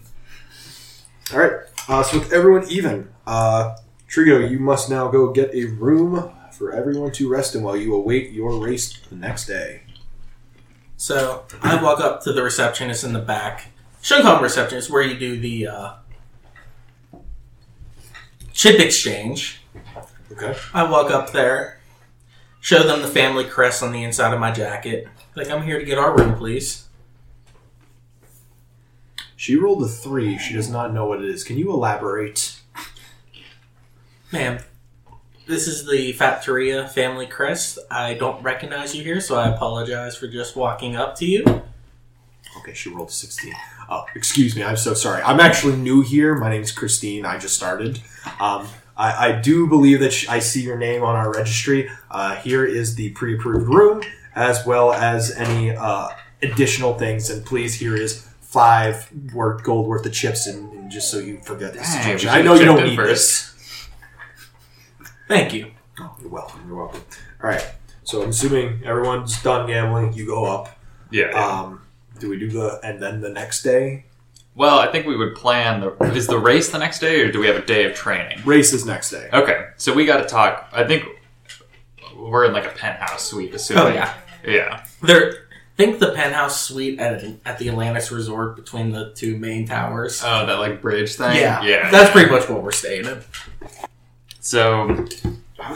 [1.33, 1.53] All right.
[1.89, 3.75] Uh, so with everyone even, uh,
[4.07, 7.95] Trigo, you must now go get a room for everyone to rest in while you
[7.95, 9.85] await your race the next day.
[10.99, 13.69] So I walk up to the receptionist in the back.
[14.03, 15.93] Shuncom receptionist, where you do the uh,
[18.53, 19.63] chip exchange.
[20.33, 20.55] Okay.
[20.75, 21.81] I walk up there,
[22.61, 25.09] show them the family crest on the inside of my jacket.
[25.35, 26.90] Like I'm here to get our room, please.
[29.41, 30.37] She rolled a three.
[30.37, 31.45] She does not know what it is.
[31.45, 32.61] Can you elaborate?
[34.31, 34.59] Ma'am,
[35.47, 37.79] this is the Factoria family crest.
[37.91, 41.43] I don't recognize you here, so I apologize for just walking up to you.
[42.59, 43.55] Okay, she rolled a 16.
[43.89, 44.63] Oh, excuse me.
[44.63, 45.23] I'm so sorry.
[45.23, 46.35] I'm actually new here.
[46.35, 47.25] My name's Christine.
[47.25, 47.99] I just started.
[48.41, 51.89] Um, I, I do believe that sh- I see your name on our registry.
[52.11, 54.03] Uh, here is the pre approved room,
[54.35, 56.09] as well as any uh,
[56.43, 57.31] additional things.
[57.31, 61.41] And please, here is five worth, gold worth of chips, and, and just so you
[61.43, 61.87] forget the Dang,
[62.19, 62.31] situation.
[62.33, 63.55] we I know you don't in need first.
[63.57, 63.89] this.
[65.29, 65.71] Thank you.
[66.01, 66.61] Oh, you're welcome.
[66.67, 67.03] You're welcome.
[67.43, 67.65] All right.
[68.03, 70.13] So I'm assuming everyone's done gambling.
[70.15, 70.77] You go up.
[71.13, 71.29] Yeah.
[71.31, 71.83] Um,
[72.19, 74.07] do we do the and then the next day?
[74.57, 75.93] well, I think we would plan the.
[76.13, 78.41] Is the race the next day, or do we have a day of training?
[78.45, 79.29] Race is next day.
[79.33, 80.69] Okay, so we got to talk.
[80.73, 81.05] I think
[82.17, 83.85] we're in like a penthouse suite, assuming.
[83.85, 84.15] Oh yeah.
[84.45, 84.85] Yeah.
[85.03, 85.47] There.
[85.81, 90.23] Think the penthouse suite at at the Atlantis Resort between the two main towers.
[90.25, 91.37] Oh, that like bridge thing.
[91.37, 91.91] yeah, Yeah.
[91.91, 93.23] That's pretty much what we're staying in.
[94.41, 95.07] So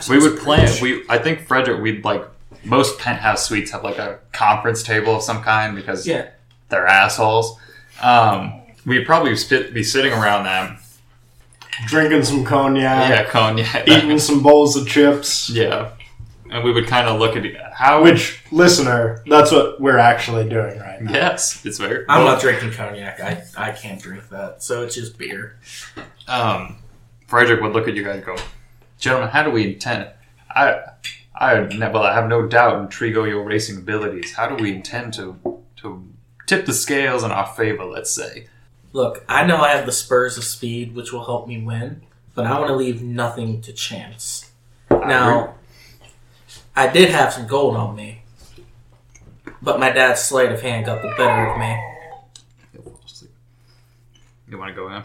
[0.08, 0.70] we would plan.
[0.82, 1.80] We I think Frederick.
[1.80, 2.22] We'd like
[2.64, 6.26] most penthouse suites have like a conference table of some kind because Yeah.
[6.68, 7.58] they're assholes.
[8.02, 10.78] Um, we'd probably spit, be sitting around them.
[11.86, 13.88] Drinking some cognac, yeah, cognac.
[13.88, 15.48] eating some bowls of chips.
[15.50, 15.90] Yeah,
[16.54, 18.02] and we would kind of look at it- how.
[18.02, 21.12] Which, listener, that's what we're actually doing right now.
[21.12, 22.04] yes, it's very.
[22.08, 23.20] I'm not drinking cognac.
[23.20, 25.58] I I can't drink that, so it's just beer.
[26.28, 26.76] um,
[27.26, 28.36] Frederick would look at you guys and go,
[28.98, 30.08] "Gentlemen, how do we intend?
[30.48, 30.76] I,
[31.34, 34.34] I, well, I have no doubt in Trigo your racing abilities.
[34.34, 35.36] How do we intend to
[35.78, 36.08] to
[36.46, 37.84] tip the scales in our favor?
[37.84, 38.46] Let's say."
[38.92, 42.46] Look, I know I have the spurs of speed, which will help me win, but
[42.46, 44.52] I want to leave nothing to chance.
[44.88, 45.56] Now,
[46.76, 48.22] I did have some gold on me,
[49.62, 51.78] but my dad's sleight of hand got the better of me.
[54.48, 55.02] You want to go in?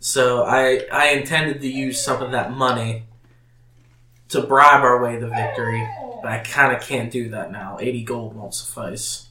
[0.00, 3.04] So I I intended to use some of that money
[4.28, 5.86] to bribe our way to victory,
[6.22, 7.78] but I kind of can't do that now.
[7.80, 9.28] 80 gold won't suffice.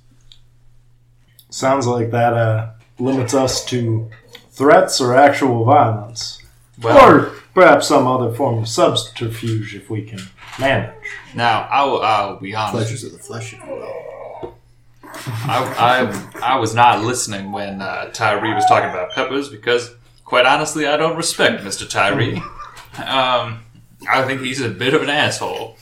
[1.49, 4.09] Sounds like that uh, limits us to
[4.51, 6.41] threats or actual violence.
[6.81, 10.19] Well, or perhaps some other form of subterfuge if we can
[10.59, 10.93] manage.
[11.33, 12.73] now I'll, I'll be honest.
[12.73, 14.55] Pleasures of the flesh, if you will.
[15.03, 20.45] I, I, I was not listening when uh, Tyree was talking about peppers because, quite
[20.45, 21.89] honestly, I don't respect Mr.
[21.89, 22.41] Tyree.
[22.95, 23.59] Um,
[24.09, 25.75] I think he's a bit of an asshole.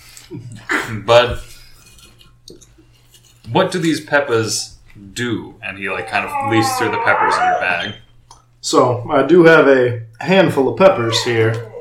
[1.06, 1.46] But
[3.52, 4.78] what do these peppers
[5.14, 5.56] do?
[5.64, 7.96] And he like kind of leafs through the peppers in your bag.
[8.62, 11.72] So I do have a handful of peppers here.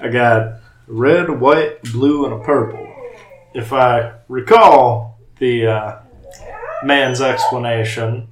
[0.00, 0.55] I got
[0.86, 2.86] red, white, blue, and a purple.
[3.54, 5.98] If I recall the uh,
[6.82, 8.28] man's explanation,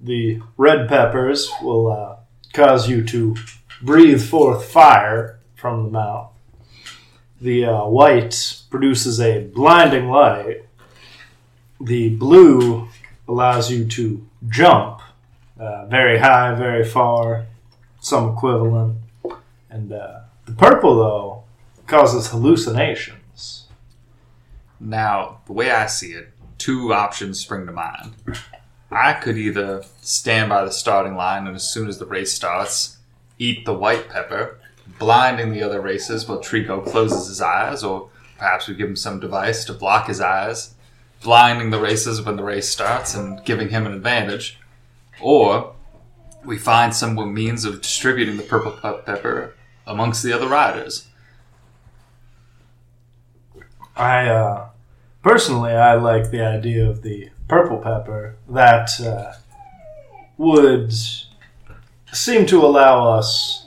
[0.00, 2.16] the red peppers will uh,
[2.52, 3.36] cause you to
[3.82, 6.30] breathe forth fire from the mouth.
[7.40, 10.64] The uh, white produces a blinding light.
[11.80, 12.88] The blue
[13.28, 15.00] allows you to jump
[15.58, 17.46] uh, very high, very far,
[18.00, 18.98] some equivalent.
[19.70, 21.37] And uh, the purple, though,
[21.88, 23.64] causes hallucinations.
[24.78, 28.14] Now, the way I see it, two options spring to mind.
[28.90, 32.98] I could either stand by the starting line and as soon as the race starts,
[33.38, 34.60] eat the white pepper,
[34.98, 39.18] blinding the other races while Trigo closes his eyes, or perhaps we give him some
[39.18, 40.74] device to block his eyes,
[41.22, 44.58] blinding the races when the race starts and giving him an advantage.
[45.20, 45.74] Or
[46.44, 49.54] we find some means of distributing the purple pepper
[49.86, 51.07] amongst the other riders.
[53.98, 54.68] I uh,
[55.22, 59.32] personally, I like the idea of the purple pepper that uh,
[60.36, 60.92] would
[62.12, 63.66] seem to allow us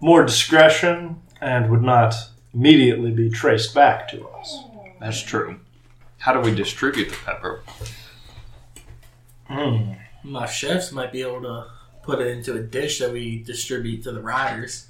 [0.00, 2.14] more discretion and would not
[2.54, 4.58] immediately be traced back to us.
[5.00, 5.58] That's true.
[6.18, 7.62] How do we distribute the pepper?
[9.46, 9.92] Hmm.
[10.22, 11.66] My chefs might be able to
[12.02, 14.86] put it into a dish that we distribute to the riders.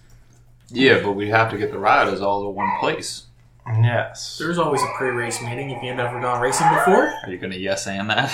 [0.69, 3.27] Yeah, but we have to get the riders all to one place.
[3.67, 4.37] Yes.
[4.39, 7.13] There's always a pre-race meeting if you've never gone racing before.
[7.25, 8.31] Are you gonna yes and that?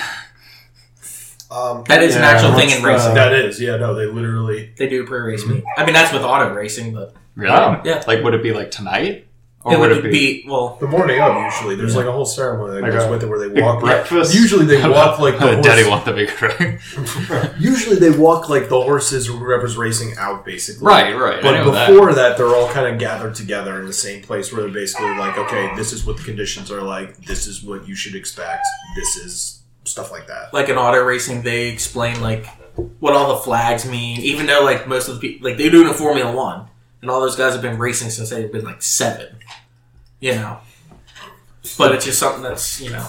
[1.51, 3.15] Um, That is an actual thing in the- racing.
[3.15, 4.71] that is, yeah, no, they literally.
[4.79, 5.65] They do a pre-race meeting.
[5.77, 7.53] I mean, that's with auto racing, but really?
[7.53, 7.81] Oh.
[7.85, 8.03] Yeah.
[8.07, 9.27] Like, would it be like tonight,
[9.63, 10.79] or it would, would it be, well.
[10.81, 11.75] The morning of, usually.
[11.77, 13.81] There's like a whole ceremony that Like goes a with it where they walk.
[13.81, 14.35] breakfast?
[14.35, 16.79] Usually they walk like the horse- Daddy want the big ring?
[17.61, 20.87] Usually they walk like the horses or whoever's racing out, basically.
[20.87, 21.43] right, right.
[21.43, 21.91] But know that.
[21.91, 22.39] before that.
[22.39, 25.75] they're all kind of gathered together in the same place where they're basically like, okay,
[25.77, 27.17] this is what the conditions are like.
[27.27, 28.67] This is what you should expect.
[28.97, 30.53] This is stuff like that.
[30.55, 32.47] like in auto racing, they explain like
[33.01, 34.21] what all the flags mean.
[34.21, 36.69] Even though like most of the people, like they do it in Formula One,
[37.01, 39.37] and all those guys have been racing since they've been like seven.
[40.21, 40.59] You know,
[41.79, 43.09] but it's just something that's you know.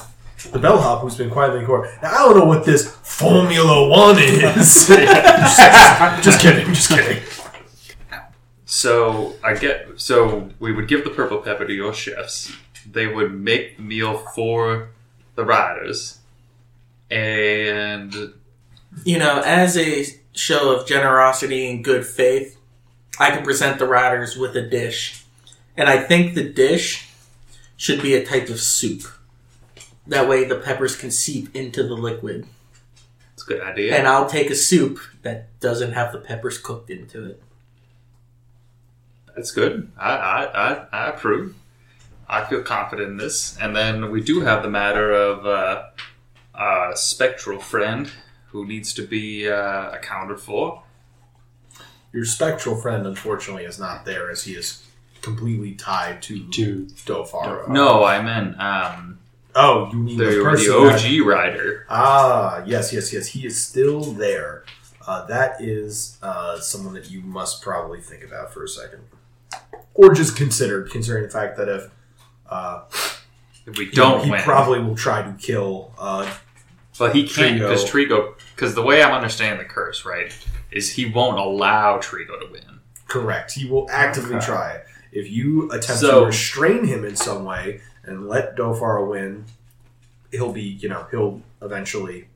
[0.52, 1.88] The bellhop who's been quietly in court.
[2.02, 4.88] Now, I don't know what this Formula One is.
[6.24, 6.66] just kidding.
[6.74, 7.22] Just kidding.
[8.66, 12.52] So I get so we would give the purple pepper to your chefs.
[12.90, 14.90] They would make the meal for
[15.36, 16.20] the riders,
[17.12, 18.16] and
[19.04, 22.58] you know, as a show of generosity and good faith,
[23.22, 25.24] I can present the riders with a dish.
[25.78, 27.08] And I think the dish
[27.78, 29.04] should be a type of soup.
[30.08, 32.48] That way the peppers can seep into the liquid.
[33.34, 33.96] it's a good idea.
[33.96, 37.44] And I'll take a soup that doesn't have the peppers cooked into it.
[39.36, 39.92] That's good.
[40.00, 41.54] I, I, I, I approve.
[42.28, 43.56] I feel confident in this.
[43.60, 45.84] And then we do have the matter of uh,
[46.56, 48.12] a spectral friend
[48.48, 50.82] who needs to be uh, accounted for.
[52.13, 54.86] Your spectral friend, unfortunately, is not there as he is
[55.21, 57.67] completely tied to, To Dofara.
[57.69, 59.19] No, I meant um,
[59.56, 61.86] Oh, you mean the, the, the OG that- rider.
[61.89, 63.28] Ah, yes, yes, yes.
[63.28, 64.63] He is still there.
[65.06, 69.02] Uh, that is uh, someone that you must probably think about for a second,
[69.93, 71.89] or just consider, considering the fact that if
[72.50, 72.84] uh,
[73.65, 75.93] If we don't he, win, probably will try to kill.
[75.97, 76.32] Uh,
[77.00, 77.69] but he can't Trigo.
[77.69, 78.34] because Trigo.
[78.56, 80.32] Because the way I'm understanding the curse, right,
[80.72, 82.64] is he won't allow Trigo to win.
[83.08, 83.52] correct.
[83.52, 84.46] He will actively Okay.
[84.46, 84.82] try.
[85.12, 89.46] If you attempt So- to restrain him in some way and let Dofara win,
[90.32, 92.30] he'll be, you know, he'll eventually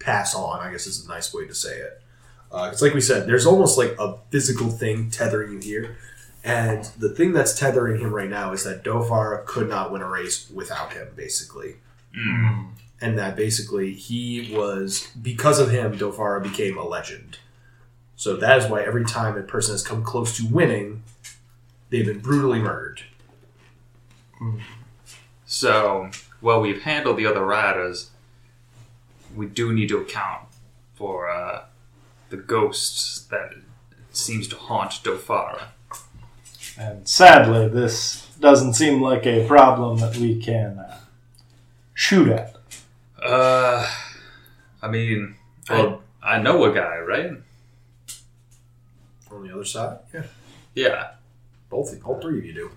[0.00, 0.58] pass on.
[0.60, 2.02] I guess is a nice way to say it.
[2.50, 5.96] Uh, it's like we said, there's almost like a physical thing tethering you here.
[6.42, 10.08] And the thing that's tethering him right now is that Dofara could not win a
[10.08, 11.76] race without him, basically.
[13.00, 17.38] And that basically he was, because of him, Dofara became a legend.
[18.16, 21.02] So that is why every time a person has come close to winning,
[21.90, 23.02] they've been brutally murdered.
[25.46, 28.10] So, while we've handled the other riders,
[29.34, 30.48] we do need to account
[30.94, 31.64] for uh,
[32.30, 33.54] the ghosts that
[34.10, 35.68] seems to haunt Dofara.
[36.78, 40.98] And sadly, this doesn't seem like a problem that we can uh,
[41.94, 42.53] shoot at.
[43.24, 43.88] Uh,
[44.82, 45.36] I mean,
[45.68, 47.30] I, I know a guy, right?
[49.30, 50.22] On the other side, yeah,
[50.74, 51.10] Yeah.
[51.70, 52.70] both, all three of you do.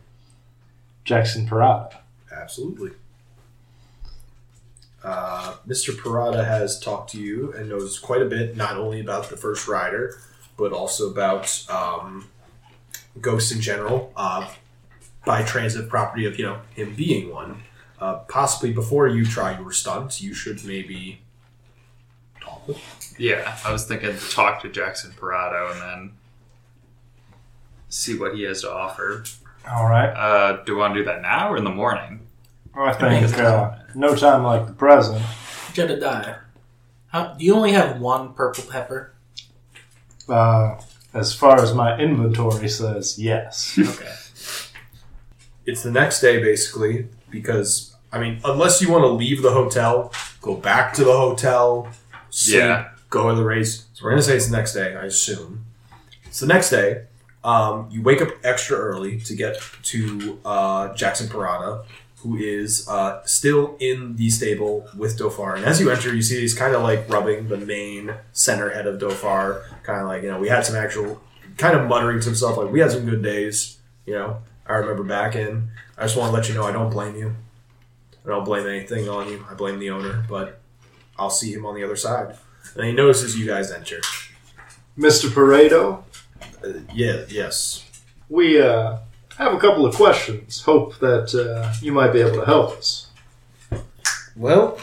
[1.04, 1.98] Jackson Parada.
[2.32, 2.92] Absolutely.
[5.04, 5.96] Uh, Mr.
[5.96, 9.68] Parada has talked to you and knows quite a bit, not only about the first
[9.68, 10.18] rider,
[10.58, 12.28] but also about um,
[13.22, 14.50] ghosts in general, uh,
[15.26, 17.64] by transit property of you know him being one.
[18.00, 21.20] Uh, possibly before you try your stunt, you should maybe
[22.40, 23.16] talk with.
[23.18, 26.18] Yeah, I was thinking to talk to Jackson Parado and then
[27.90, 29.24] see what he has to offer.
[29.70, 30.10] All right.
[30.10, 32.22] Uh, do we want to do that now or in the morning?
[32.76, 35.24] I think uh, no time like the present.
[35.74, 36.38] Jedediah,
[37.08, 39.14] how, do you only have one purple pepper?
[40.30, 40.80] Uh,
[41.14, 43.78] as far as my inventory says, yes.
[43.80, 44.14] Okay.
[45.66, 50.12] It's the next day, basically, because I mean, unless you want to leave the hotel,
[50.42, 51.90] go back to the hotel,
[52.30, 52.90] sleep, Yeah.
[53.10, 53.86] go to the race.
[53.94, 55.66] So we're gonna say it's the next day, I assume.
[56.26, 57.04] It's the next day.
[57.44, 61.84] Um, you wake up extra early to get to uh, Jackson Parada,
[62.18, 65.56] who is uh, still in the stable with Dofar.
[65.56, 68.88] And as you enter, you see he's kind of like rubbing the main center head
[68.88, 71.22] of Dofar, kind of like you know we had some actual,
[71.58, 73.78] kind of muttering to himself like we had some good days.
[74.06, 74.38] You know,
[74.68, 75.70] I remember back in.
[75.98, 77.36] I just want to let you know I don't blame you.
[78.26, 79.46] I don't blame anything on you.
[79.50, 80.60] I blame the owner, but
[81.18, 82.36] I'll see him on the other side.
[82.76, 84.02] And he notices you guys enter.
[84.98, 85.30] Mr.
[85.30, 86.04] Paredo,
[86.64, 87.86] Uh, yeah, yes.
[88.30, 88.98] we uh,
[89.38, 90.62] have a couple of questions.
[90.64, 93.08] Hope that uh, you might be able to help us.
[94.36, 94.78] Well,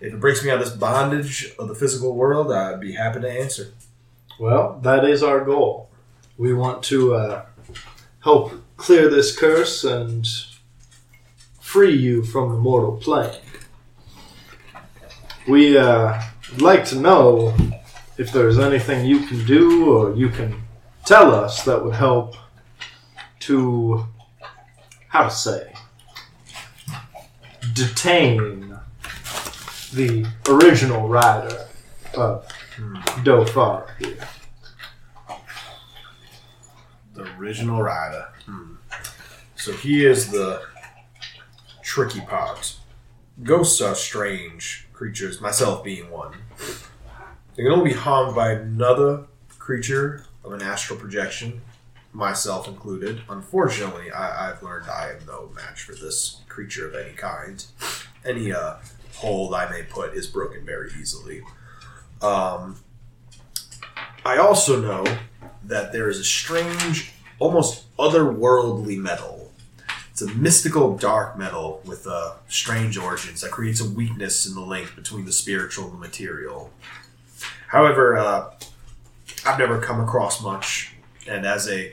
[0.00, 3.20] if it breaks me out of this bondage of the physical world, I'd be happy
[3.20, 3.72] to answer.
[4.38, 5.88] Well, that is our goal.
[6.36, 7.46] We want to uh,
[8.20, 10.26] help clear this curse and
[11.60, 13.42] free you from the mortal plague.
[15.46, 16.18] We uh,
[16.52, 17.54] would like to know
[18.16, 20.62] if there's anything you can do or you can
[21.04, 22.36] tell us that would help
[23.40, 24.06] to,
[25.08, 25.74] how to say,
[27.74, 28.78] detain
[29.92, 31.66] the original rider
[32.14, 32.46] of
[33.24, 34.28] Dofar here.
[37.14, 38.28] The original rider.
[39.68, 40.62] So he is the
[41.82, 42.74] tricky part.
[43.42, 46.32] ghosts are strange creatures, myself being one.
[47.54, 49.26] They can only be harmed by another
[49.58, 51.60] creature of an astral projection,
[52.14, 53.20] myself included.
[53.28, 57.62] Unfortunately, I, I've learned I am no match for this creature of any kind.
[58.24, 58.76] Any uh,
[59.16, 61.42] hold I may put is broken very easily.
[62.22, 62.76] Um,
[64.24, 65.04] I also know
[65.64, 69.37] that there is a strange, almost otherworldly metal.
[70.20, 74.60] It's a mystical dark metal with uh, strange origins that creates a weakness in the
[74.60, 76.72] link between the spiritual and the material.
[77.68, 78.50] However, uh,
[79.46, 80.92] I've never come across much,
[81.28, 81.92] and as a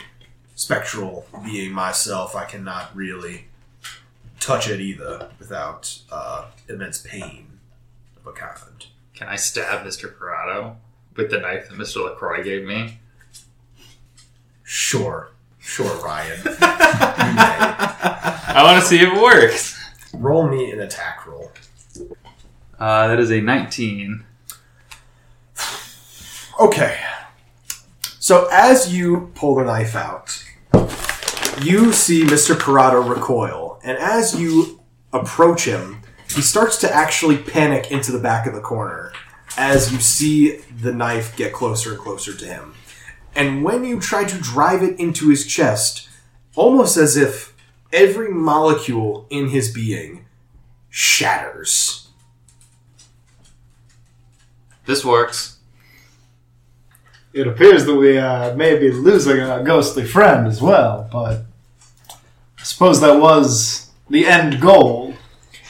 [0.56, 3.46] spectral being myself, I cannot really
[4.40, 7.60] touch it either without uh, immense pain
[8.18, 8.88] of a kind.
[9.14, 10.12] Can I stab Mr.
[10.12, 10.78] Corrado
[11.16, 12.04] with the knife that Mr.
[12.04, 13.02] LaCroix gave me?
[14.64, 15.30] Sure,
[15.66, 16.40] sure, Ryan.
[18.56, 19.78] I want to see if it works.
[20.14, 21.52] Roll me an attack roll.
[22.80, 24.24] Uh, that is a 19.
[26.60, 27.00] Okay.
[28.20, 30.44] So as you pull the knife out,
[31.62, 32.56] you see Mr.
[32.56, 34.82] Parado recoil, and as you
[35.14, 36.02] approach him,
[36.34, 39.14] he starts to actually panic into the back of the corner
[39.58, 42.74] as you see the knife get closer and closer to him.
[43.36, 46.08] And when you try to drive it into his chest,
[46.56, 47.54] almost as if
[47.92, 50.26] every molecule in his being
[50.90, 52.08] shatters.
[54.86, 55.58] This works.
[57.34, 61.44] It appears that we uh, may be losing a ghostly friend as well, but
[62.58, 65.16] I suppose that was the end goal.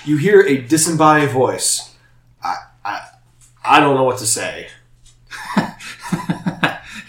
[0.03, 1.95] You hear a disembodied voice.
[2.43, 3.07] I, I,
[3.63, 4.67] I don't know what to say.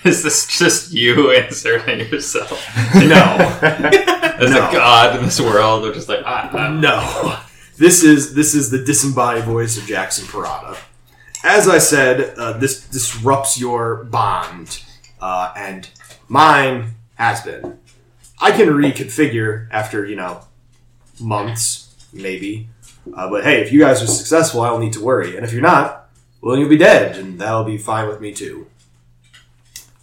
[0.09, 2.51] is this just you inserting yourself
[2.95, 3.15] No,
[3.63, 4.69] as No.
[4.69, 5.85] a god in this world?
[5.85, 7.39] They're just like, I, I, no.
[7.79, 10.79] This is this is the disembodied voice of Jackson Parada.
[11.45, 14.83] As I said, uh, this disrupts your bond,
[15.21, 15.89] uh, and
[16.29, 17.79] mine has been.
[18.41, 20.41] I can reconfigure after you know
[21.21, 22.69] months, maybe.
[23.15, 25.37] Uh, but hey, if you guys are successful, I don't need to worry.
[25.37, 26.09] And if you're not,
[26.41, 28.67] well, you'll be dead, and that'll be fine with me too.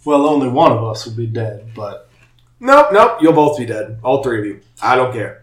[0.04, 2.08] Well, only one of us will be dead, but
[2.60, 4.60] Nope, nope, you'll both be dead, all three of you.
[4.80, 5.42] I don't care.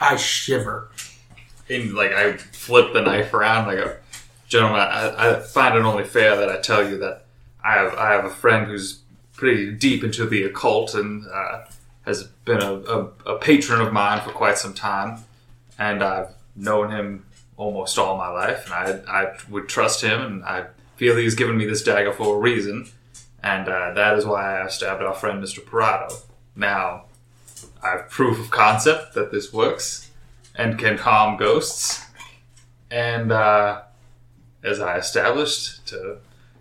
[0.00, 0.90] I shiver.
[1.70, 3.70] And like, I flip the knife around.
[3.70, 3.96] I go,
[4.48, 7.24] gentlemen, I, I find it only fair that I tell you that
[7.64, 9.00] I have I have a friend who's
[9.32, 11.64] pretty deep into the occult and uh,
[12.04, 15.20] has been a, a, a patron of mine for quite some time,
[15.78, 17.24] and I've known him
[17.56, 18.74] almost all my life, and
[19.08, 22.38] I I would trust him, and I feel he's given me this dagger for a
[22.38, 22.90] reason,
[23.42, 25.60] and uh, that is why I stabbed our friend Mr.
[25.60, 26.22] Parado.
[26.56, 27.04] Now,
[27.82, 30.10] I have proof of concept that this works
[30.54, 32.04] and can calm ghosts.
[32.90, 33.82] And uh,
[34.64, 36.18] as I established, to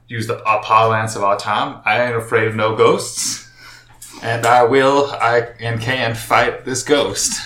[0.08, 3.50] use the uh, parlance of our time, I ain't afraid of no ghosts.
[4.22, 7.40] And I will, I and can fight this ghost.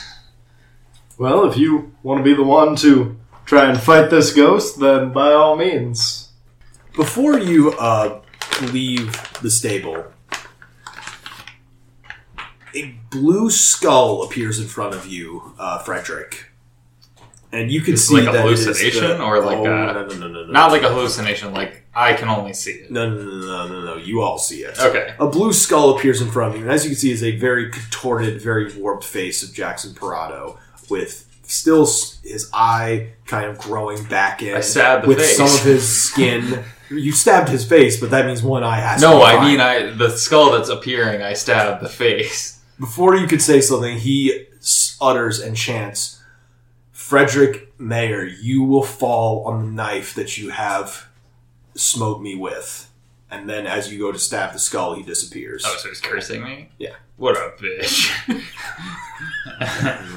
[1.18, 5.12] well, if you want to be the one to try and fight this ghost, then
[5.12, 6.30] by all means.
[6.96, 8.22] Before you uh,
[8.68, 10.06] leave the stable,
[12.74, 16.48] a blue skull appears in front of you, uh, Frederick.
[17.54, 19.66] And you can It's see like a that it is hallucination the- or like oh,
[19.66, 20.52] a- no, no, no, no, no.
[20.52, 22.92] Not like a hallucination, like I can only see it.
[22.92, 23.96] no, no, no, no, no, no.
[23.98, 24.80] You all see it.
[24.80, 25.14] Okay.
[25.20, 27.36] A blue skull appears in front of you, and as you can see, is a
[27.36, 30.58] very contorted, very warped face of Jackson Parado,
[30.90, 35.36] with still s- his eye kind of growing back in, I stabbed the with face.
[35.36, 36.64] some of his skin.
[36.92, 39.02] You stabbed his face, but that means one eye has.
[39.02, 41.22] No, to be I mean I the skull that's appearing.
[41.22, 42.60] I stabbed the face.
[42.80, 44.48] Before you could say something, he
[45.00, 46.22] utters and chants,
[46.92, 51.08] Frederick Mayer, you will fall on the knife that you have
[51.76, 52.90] smote me with.
[53.30, 55.64] And then as you go to stab the skull, he disappears.
[55.66, 56.70] Oh, so he's cursing me?
[56.78, 56.96] Yeah.
[57.18, 58.12] What a bitch.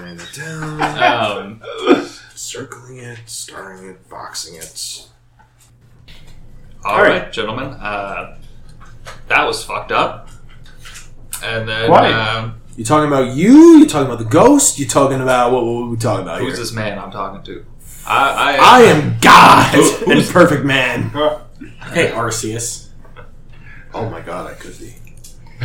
[0.01, 5.07] Ran it down, um, circling it, starring it, boxing it.
[6.85, 7.67] All right, gentlemen.
[7.75, 8.39] Uh,
[9.29, 10.29] that was fucked up.
[11.43, 12.13] And then, Quite.
[12.13, 13.79] um, You talking about you?
[13.79, 14.79] You talking about the ghost?
[14.79, 15.65] You talking about what?
[15.65, 16.57] What are we talking about who's here?
[16.65, 17.65] this man I'm talking to?
[18.07, 21.11] I, I am God Who- and who's- perfect man.
[21.93, 22.89] Hey, Arceus.
[23.93, 24.95] Oh my God, I could be.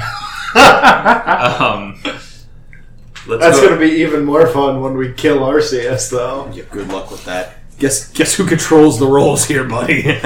[0.60, 3.68] um, let's That's go.
[3.70, 6.52] going to be even more fun when we kill Arceus, though.
[6.54, 7.56] Yeah, good luck with that.
[7.80, 10.20] Guess guess who controls the roles here, buddy?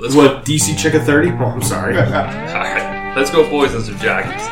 [0.00, 0.52] Let's what, go.
[0.52, 1.30] DC Chick a 30?
[1.30, 1.98] I'm sorry.
[1.98, 3.14] All right.
[3.16, 4.46] Let's go, boys, and some jackets.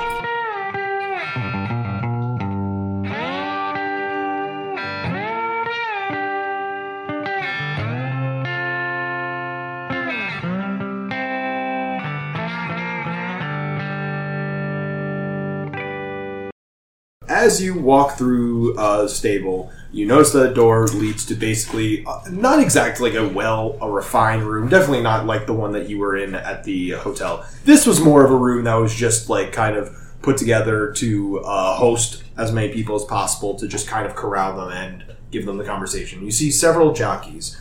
[17.28, 22.20] As you walk through uh, stable, you notice that the door leads to basically uh,
[22.30, 24.68] not exactly like a well, a refined room.
[24.68, 27.46] Definitely not like the one that you were in at the hotel.
[27.64, 31.40] This was more of a room that was just like kind of put together to
[31.40, 35.46] uh, host as many people as possible to just kind of corral them and give
[35.46, 36.24] them the conversation.
[36.24, 37.56] You see several jockeys.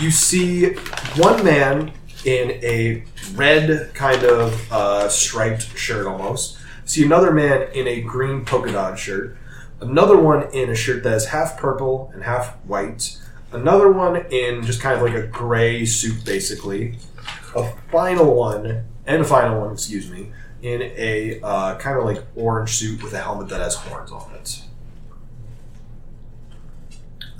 [0.00, 0.74] You see
[1.16, 1.92] one man
[2.24, 3.04] in a
[3.34, 6.58] red kind of uh, striped shirt almost.
[6.84, 9.36] See another man in a green polka dot shirt.
[9.80, 13.16] Another one in a shirt that is half purple and half white.
[13.52, 16.96] Another one in just kind of like a gray suit, basically.
[17.56, 22.22] A final one, and a final one, excuse me, in a uh, kind of like
[22.36, 24.62] orange suit with a helmet that has horns on it.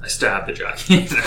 [0.02, 1.08] I stabbed the jockey.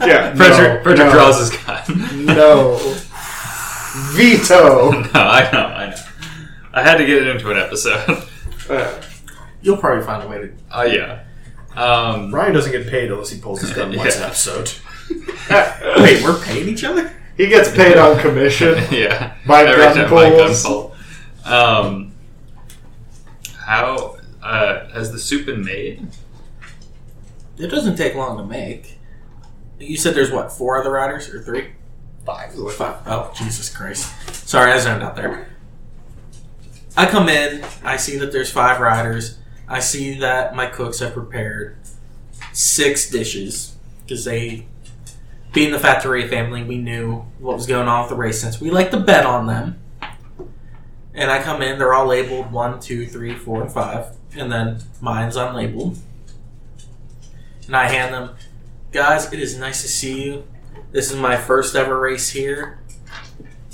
[0.00, 0.34] Yeah.
[0.34, 2.24] Frederick, no, Frederick no, draws his gun.
[2.24, 2.76] No.
[4.12, 4.90] Veto.
[4.92, 5.96] no, I know, I know.
[6.72, 8.26] I had to get it into an episode.
[8.68, 9.02] Uh,
[9.62, 10.52] You'll probably find a way to.
[10.72, 11.24] Oh yeah.
[11.76, 14.26] Um, Ryan doesn't get paid unless he pulls his gun once an Yeah.
[14.26, 14.72] episode.
[16.02, 17.12] Wait, we're paying each other?
[17.36, 18.74] he gets paid on commission.
[18.90, 19.34] yeah.
[19.46, 20.62] By Every gun gun pulls.
[20.64, 20.94] pull.
[21.44, 22.12] Um,
[23.56, 26.06] how uh, has the soup been made?
[27.58, 28.98] It doesn't take long to make.
[29.78, 31.70] You said there's what, four other riders or three?
[32.26, 32.52] Five.
[32.74, 32.96] Five.
[33.06, 34.12] Oh, Jesus Christ.
[34.46, 35.48] Sorry, I zoned out there.
[36.96, 39.38] I come in, I see that there's five riders.
[39.70, 41.76] I see that my cooks have prepared
[42.52, 44.66] six dishes because they,
[45.52, 48.72] being the Fattoria family, we knew what was going on with the race since we
[48.72, 49.78] like to bet on them.
[51.14, 54.80] And I come in, they're all labeled one, two, three, four, and five, and then
[55.00, 55.98] mine's unlabeled.
[57.66, 58.34] And I hand them,
[58.90, 60.48] guys, it is nice to see you.
[60.90, 62.80] This is my first ever race here,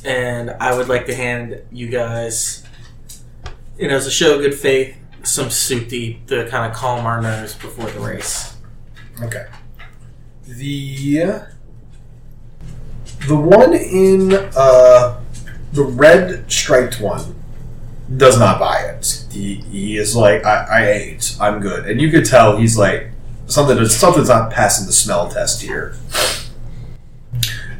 [0.04, 2.66] and I would like to hand you guys,
[3.78, 4.94] you know, as a show of good faith,
[5.26, 8.56] some soup to kind of calm our nerves before the race.
[9.22, 9.46] Okay.
[10.46, 11.42] The
[13.26, 15.20] the one in uh,
[15.72, 17.34] the red striped one
[18.16, 19.24] does not buy it.
[19.30, 23.08] He, he is like, I, I ate, I'm good, and you could tell he's like
[23.46, 23.84] something.
[23.86, 25.96] Something's not passing the smell test here.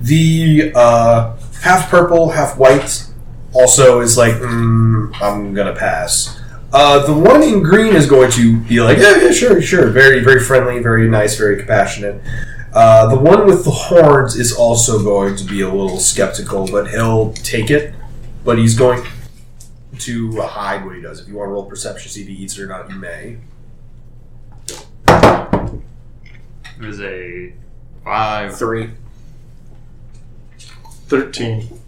[0.00, 3.06] The uh, half purple, half white
[3.52, 6.40] also is like, mm, I'm gonna pass.
[6.78, 9.88] Uh, the one in green is going to be like, yeah, yeah, sure, sure.
[9.88, 12.20] Very, very friendly, very nice, very compassionate.
[12.74, 16.90] Uh, the one with the horns is also going to be a little skeptical, but
[16.90, 17.94] he'll take it.
[18.44, 19.06] But he's going
[20.00, 21.18] to hide what he does.
[21.18, 23.38] If you want to roll perception, see if he eats it or not, you may.
[26.78, 27.54] It was a
[28.04, 28.54] five.
[28.54, 28.90] Three.
[30.58, 31.80] 13.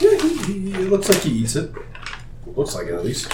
[0.00, 1.70] Yeah, he, he, it looks like he eats it.
[2.56, 3.30] Looks like it at least.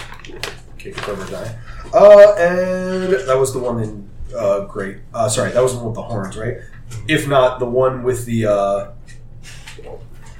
[0.78, 1.58] Can't confirm or deny.
[1.92, 4.98] Uh, and that was the one in uh, great.
[5.12, 6.58] Uh, sorry, that was the one with the horns, right?
[7.08, 8.90] If not, the one with the uh,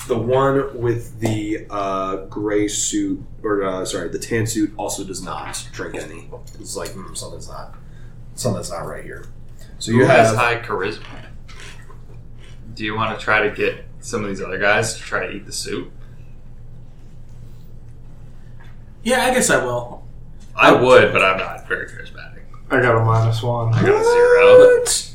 [0.06, 5.22] The one with the uh, gray suit, or uh, sorry, the tan suit also does
[5.22, 6.28] not drink any.
[6.58, 7.74] it's like mm, something's not
[8.34, 9.26] something's not right here.
[9.78, 11.26] So Who you has have high charisma?
[12.74, 15.32] Do you want to try to get some of these other guys to try to
[15.32, 15.92] eat the soup?
[19.02, 20.02] Yeah, I guess I will.
[20.56, 22.42] I would, but I'm not very charismatic.
[22.70, 23.72] I got a minus one.
[23.74, 24.58] I got a zero.
[24.78, 25.06] What?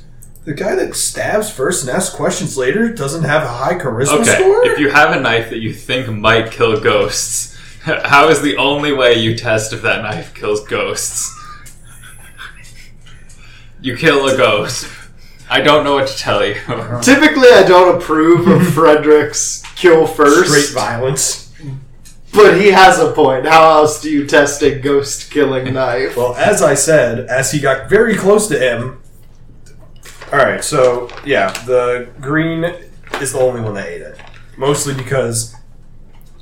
[0.46, 4.36] The guy that stabs first and asks questions later doesn't have a high charisma Okay,
[4.36, 4.66] score.
[4.68, 8.92] if you have a knife that you think might kill ghosts, how is the only
[8.94, 11.32] way you test if that knife kills ghosts?
[13.82, 14.88] You kill a ghost.
[15.50, 16.56] I don't know what to tell you.
[17.02, 21.45] Typically, I don't approve of Frederick's kill first, Straight violence.
[22.36, 23.46] But he has a point.
[23.46, 26.18] How else do you test a ghost killing knife?
[26.18, 29.02] Well, as I said, as he got very close to him.
[30.34, 32.66] All right, so yeah, the green
[33.22, 34.20] is the only one that ate it,
[34.58, 35.56] mostly because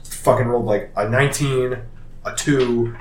[0.04, 1.78] fucking rolled like a 19,
[2.26, 2.96] a two,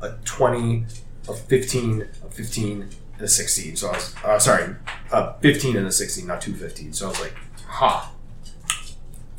[0.00, 0.86] a 20,
[1.28, 3.76] a 15, a 15, and a 16.
[3.76, 4.74] So I was uh, sorry,
[5.12, 6.92] a 15 and a 16, not two 15.
[6.94, 7.34] So I was like,
[7.66, 8.12] ha.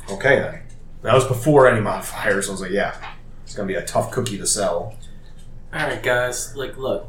[0.08, 0.65] Okay then.
[1.02, 2.48] That was before any modifiers.
[2.48, 2.96] I was like, yeah,
[3.44, 4.96] it's gonna be a tough cookie to sell.
[5.72, 7.08] Alright, guys, like, look.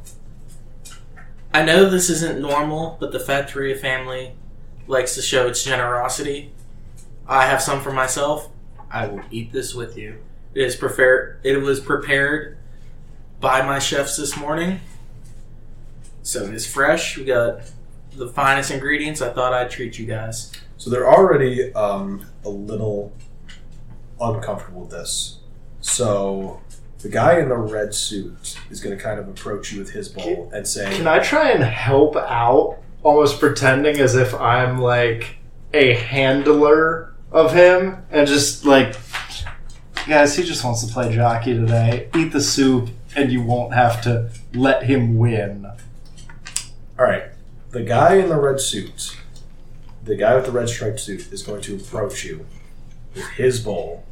[1.54, 4.34] I know this isn't normal, but the Fattoria family
[4.88, 6.54] likes to show its generosity.
[7.28, 8.50] I have some for myself.
[8.92, 10.20] I will eat this with you.
[10.54, 11.40] It is prepared.
[11.44, 12.58] It was prepared
[13.40, 14.80] by my chefs this morning,
[16.24, 17.18] so it is fresh.
[17.18, 17.62] We got
[18.14, 19.22] the finest ingredients.
[19.22, 20.52] I thought I'd treat you guys.
[20.78, 23.14] So they're already um, a little
[24.20, 25.40] uncomfortable with this.
[25.82, 26.62] So
[27.00, 30.10] The guy in the red suit is going to kind of approach you with his
[30.10, 35.38] bowl and say, Can I try and help out, almost pretending as if I'm like
[35.74, 38.96] a handler of him, and just like,
[40.08, 42.10] guys, he just wants to play jockey today.
[42.16, 45.68] Eat the soup, and you won't have to let him win.
[46.98, 47.26] All right,
[47.70, 49.16] the guy in the red suit,
[50.04, 52.46] the guy with the red striped suit, is going to approach you
[53.14, 54.04] with his bowl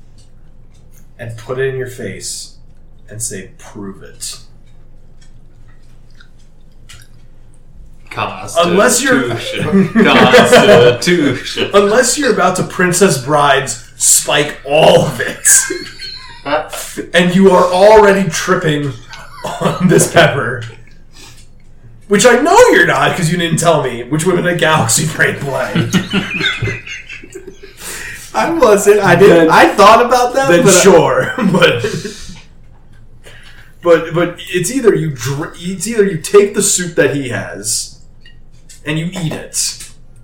[1.18, 2.58] and put it in your face
[3.10, 4.40] and say, "Prove it."
[8.18, 11.72] Unless you're- Constitution.
[11.74, 15.48] Unless you're about to Princess Bride's spike all of it,
[17.14, 18.94] and you are already tripping
[19.62, 20.64] on this pepper.
[22.08, 25.36] Which I know you're not because you didn't tell me which women in Galaxy Brain
[25.40, 25.74] play.
[28.36, 29.00] I wasn't.
[29.00, 29.30] I did.
[29.30, 30.50] Then- I thought about that.
[30.50, 31.82] then but I- sure, but
[33.84, 38.02] but but it's either you dr- it's either you take the soup that he has
[38.86, 39.56] and you eat it.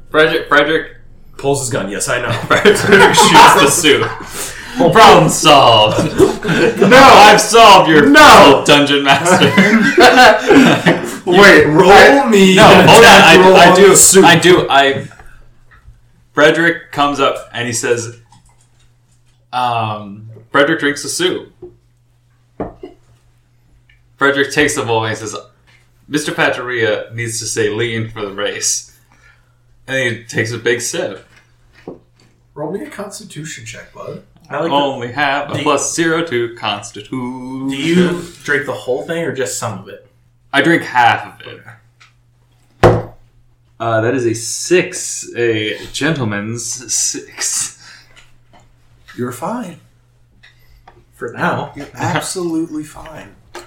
[0.09, 0.97] Frederick, Frederick,
[1.37, 1.89] Pulls his gun.
[1.89, 2.31] Yes, I know.
[2.47, 2.75] Frederick
[3.15, 4.05] shoots the suit.
[4.93, 5.97] Problem solved.
[6.15, 8.63] No, I've solved your No!
[8.65, 9.45] dungeon master.
[11.25, 12.55] Wait, Roll I- me.
[12.55, 13.55] No, hold on.
[13.57, 13.95] I, I do.
[13.95, 14.23] soup.
[14.25, 14.67] I do.
[14.69, 15.07] I.
[16.33, 18.19] Frederick comes up and he says,
[19.51, 21.53] um, Frederick drinks the soup.
[24.17, 25.35] Frederick takes the bowl and he says,
[26.09, 26.33] Mr.
[26.33, 28.99] Pacharia needs to stay lean for the race.
[29.87, 31.27] And he takes a big sip.
[32.53, 34.23] Roll me a Constitution check, bud.
[34.49, 37.69] I like the- Only have a Do you- plus zero to constitution.
[37.69, 40.07] do you drink the whole thing or just some of it?
[40.53, 41.61] I drink half of it.
[43.81, 47.81] Uh, that is a six, a gentleman's six.
[49.17, 49.79] You're fine.
[51.13, 51.73] For now.
[51.75, 53.35] You're absolutely fine.
[53.55, 53.63] I'm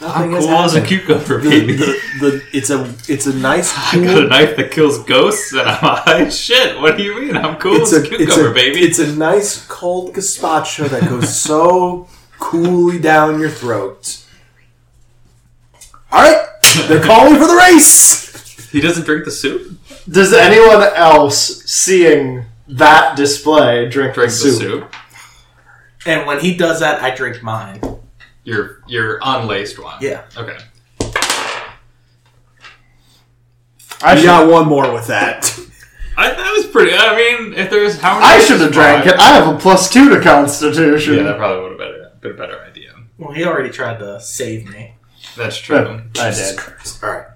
[0.00, 1.72] Nothing has cool as a cucumber, The, baby.
[1.74, 1.84] the,
[2.20, 5.76] the, it's a it's a nice I got a knife that kills ghosts, and I'm
[5.76, 6.28] high.
[6.30, 7.36] Shit, what do you mean?
[7.36, 8.80] I'm cool It's as a, a it's cucumber, a baby.
[8.80, 12.08] it's a nice cold gazpacho that goes so
[12.38, 14.24] coolly down your throat.
[16.10, 16.46] All right,
[16.88, 18.27] they're calling for the race.
[18.70, 19.78] He doesn't drink the soup.
[20.08, 24.60] Does anyone else seeing that display drink, Drink the the soup?
[24.60, 24.94] soup.
[26.06, 27.80] And when he does that, I drink mine.
[28.44, 29.98] Your your unlaced one.
[30.00, 30.24] Yeah.
[30.36, 30.56] Okay.
[34.00, 35.58] I You should, got one more with that.
[36.16, 36.92] I, that was pretty.
[36.94, 38.26] I mean, if there's how many?
[38.26, 39.14] I should have drank it.
[39.18, 41.14] I have a plus two to Constitution.
[41.16, 42.92] Yeah, that probably would have been a, been a better idea.
[43.18, 44.94] Well, he already tried to save me.
[45.36, 46.02] That's true.
[46.18, 46.58] I Jesus did.
[46.58, 47.04] Christ.
[47.04, 47.26] All right.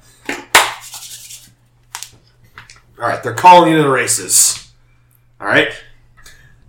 [3.02, 4.70] All right, they're calling you to the races.
[5.40, 5.72] All right.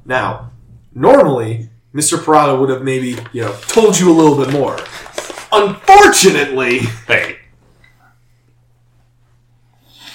[0.04, 0.50] Now,
[0.96, 2.18] normally, Mr.
[2.18, 4.80] Parada would have maybe, you know, told you a little bit more.
[5.52, 7.38] Unfortunately, Hey,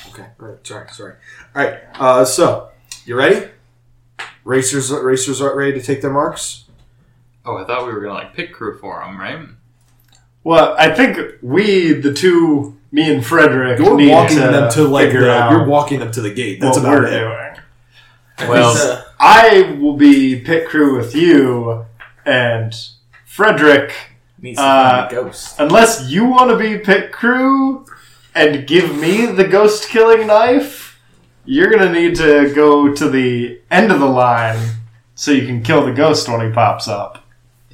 [0.08, 1.14] Okay, all right, sorry, sorry.
[1.54, 2.70] All right, uh, so
[3.04, 3.46] you ready?
[4.42, 6.64] Racers, racers are ready to take their marks.
[7.44, 9.46] oh, I thought we were gonna like pick crew for them, right?
[10.42, 14.84] Well, I think we, the two, me and Frederick, You're need walking to them to
[14.84, 16.60] like the, out you're walking them to the gate.
[16.60, 17.18] That's what about we're it.
[17.20, 17.54] doing.
[18.48, 21.84] Well, He's, I will be pit crew with you,
[22.24, 22.72] and
[23.26, 23.92] Frederick,
[24.40, 25.56] needs to Uh, find a ghost.
[25.58, 27.84] unless you want to be pit crew
[28.36, 31.00] and give me the ghost killing knife,
[31.44, 34.58] you're gonna need to go to the end of the line
[35.16, 37.24] so you can kill the ghost when he pops up.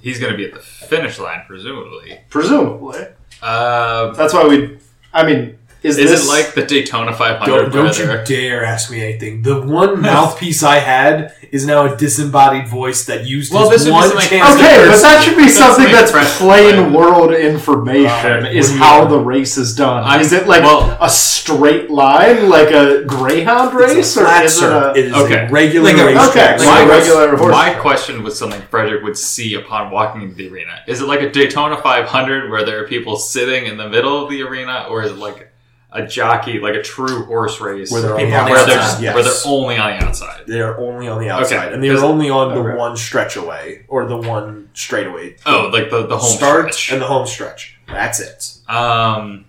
[0.00, 2.20] he's gonna be at the finish line, presumably.
[2.30, 3.04] Presumably.
[3.42, 4.78] Uh, That's why we.
[5.14, 7.46] I mean, is, is this it like the Daytona 500?
[7.46, 9.42] Don't, don't you dare ask me anything.
[9.42, 13.82] The one mouthpiece I had is now a disembodied voice that used to Well, his
[13.82, 14.54] this be one something- chance.
[14.56, 16.90] Okay, to but that should be something that's plain play.
[16.90, 18.44] world information.
[18.44, 18.54] Right.
[18.56, 20.02] Is What do you how the race is done.
[20.04, 24.62] I'm- is it like well- a straight line, like a greyhound race, a or is
[24.62, 24.90] it a?
[24.96, 25.46] It is Okay.
[25.46, 26.28] a regular Like a- race.
[26.30, 30.22] okay, like my, a regular horse my question was something Frederick would see upon walking
[30.22, 30.80] into the arena.
[30.88, 34.30] Is it like a Daytona 500 where there are people sitting in the middle of
[34.30, 35.50] the arena, or is it like
[35.94, 38.66] a jockey, like a true horse race, Where they're People on on the the where
[38.66, 39.14] they're, outside, yes.
[39.14, 40.46] where they're only on the outside?
[40.46, 42.76] They are only on the outside, Okay, and they are only on the Okay.
[42.76, 45.36] one stretch away or the one straightaway.
[45.46, 46.92] Oh, like the the home start stretch.
[46.92, 47.78] and the home stretch.
[47.86, 48.58] That's it.
[48.68, 49.44] Um,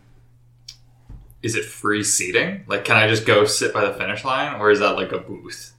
[1.41, 2.63] is it free seating?
[2.67, 5.17] Like, can I just go sit by the finish line, or is that like a
[5.19, 5.73] booth?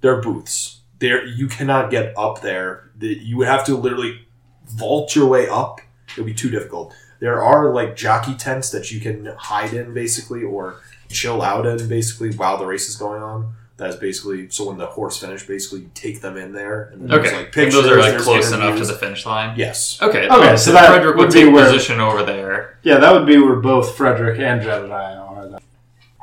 [0.00, 0.80] They're booths.
[1.00, 2.90] There, you cannot get up there.
[2.96, 4.26] The, you would have to literally
[4.66, 5.80] vault your way up.
[6.10, 6.92] It would be too difficult.
[7.20, 11.88] There are like jockey tents that you can hide in, basically, or chill out in,
[11.88, 13.54] basically, while the race is going on.
[13.76, 16.90] That's basically so when the horse finish, basically you take them in there.
[16.92, 19.24] And then Okay, there's, like and those are like there's close enough to the finish
[19.24, 19.56] line.
[19.56, 20.02] Yes.
[20.02, 20.26] Okay.
[20.28, 22.78] Okay, oh, so that Frederick would would be take where- position over there.
[22.82, 25.48] Yeah, that would be where both Frederick and Jedediah are.
[25.48, 25.60] then.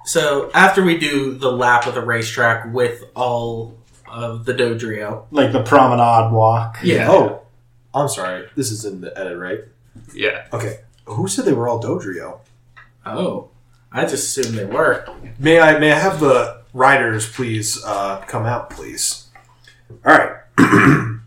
[0.06, 3.78] So after we do the lap of the racetrack with all
[4.08, 6.80] of the Dodrio, Like the promenade walk.
[6.84, 7.10] Yeah.
[7.10, 7.42] Oh,
[7.94, 8.48] I'm sorry.
[8.56, 9.62] This is in the edit, right?
[10.14, 10.46] Yeah.
[10.52, 10.80] Okay.
[11.06, 12.40] Who said they were all Dodrio?
[13.06, 13.50] oh,
[13.92, 15.08] I just assumed they were.
[15.40, 19.28] May I may I have the riders please uh, come out, please?
[20.06, 20.42] All right.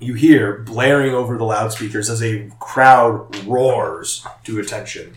[0.00, 5.16] you hear blaring over the loudspeakers as a crowd roars to attention.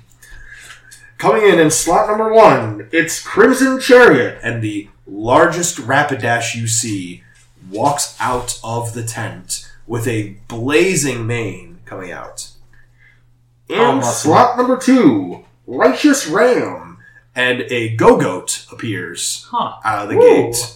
[1.18, 7.24] Coming in in slot number one, it's Crimson Chariot, and the largest Rapidash you see
[7.70, 12.50] walks out of the tent with a blazing mane coming out.
[13.74, 14.32] In Oh, muscle.
[14.32, 16.98] slot number two, Righteous Ram,
[17.36, 19.74] and a Gogoat appears Huh.
[19.84, 20.52] out of the Ooh.
[20.52, 20.74] gate.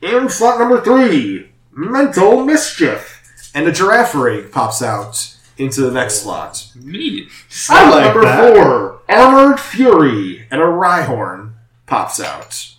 [0.00, 3.20] In slot number three, Mental Mischief,
[3.54, 6.66] and a Girafarig pops out into the next slot.
[6.76, 7.28] Neat.
[7.48, 8.54] Slot like number that.
[8.54, 11.52] four, Armored Fury, and a Rhyhorn
[11.86, 12.74] pops out.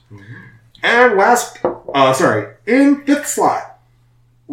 [0.82, 1.60] And last,
[1.94, 3.71] uh, sorry, in fifth slot,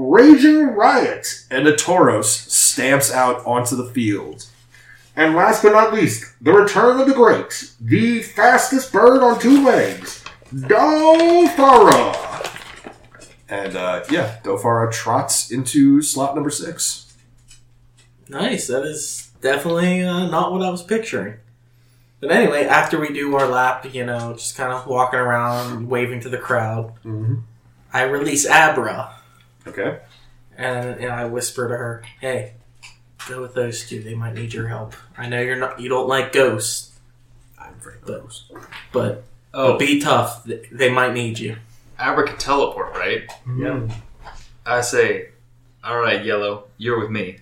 [0.01, 4.47] Raging Riot, and a Tauros stamps out onto the field.
[5.17, 9.65] And last but not least, the return of the great, the fastest bird on two
[9.65, 10.23] legs,
[10.55, 12.15] Dofara.
[13.49, 17.13] And uh, yeah, Dofara trots into slot number six.
[18.29, 18.69] Nice.
[18.69, 21.39] That is definitely uh, not what I was picturing.
[22.21, 26.21] But anyway, after we do our lap, you know, just kind of walking around, waving
[26.21, 27.35] to the crowd, Mm-hmm.
[27.93, 29.15] I release Abra,
[29.69, 29.99] Okay.
[30.57, 32.55] and, and I whisper to her, "Hey,
[33.29, 34.03] go with those two.
[34.03, 34.95] They might need your help.
[35.17, 36.99] I know you're not, you don't like ghosts,
[37.61, 38.51] I'm afraid of But- those.
[38.93, 40.45] but, Oh, but be tough.
[40.45, 41.57] Th- They might need you."
[41.99, 43.29] Abra can teleport, right?
[43.59, 43.89] Yeah.
[44.65, 45.31] I say,
[45.83, 47.39] all right, Yellow, you're with me.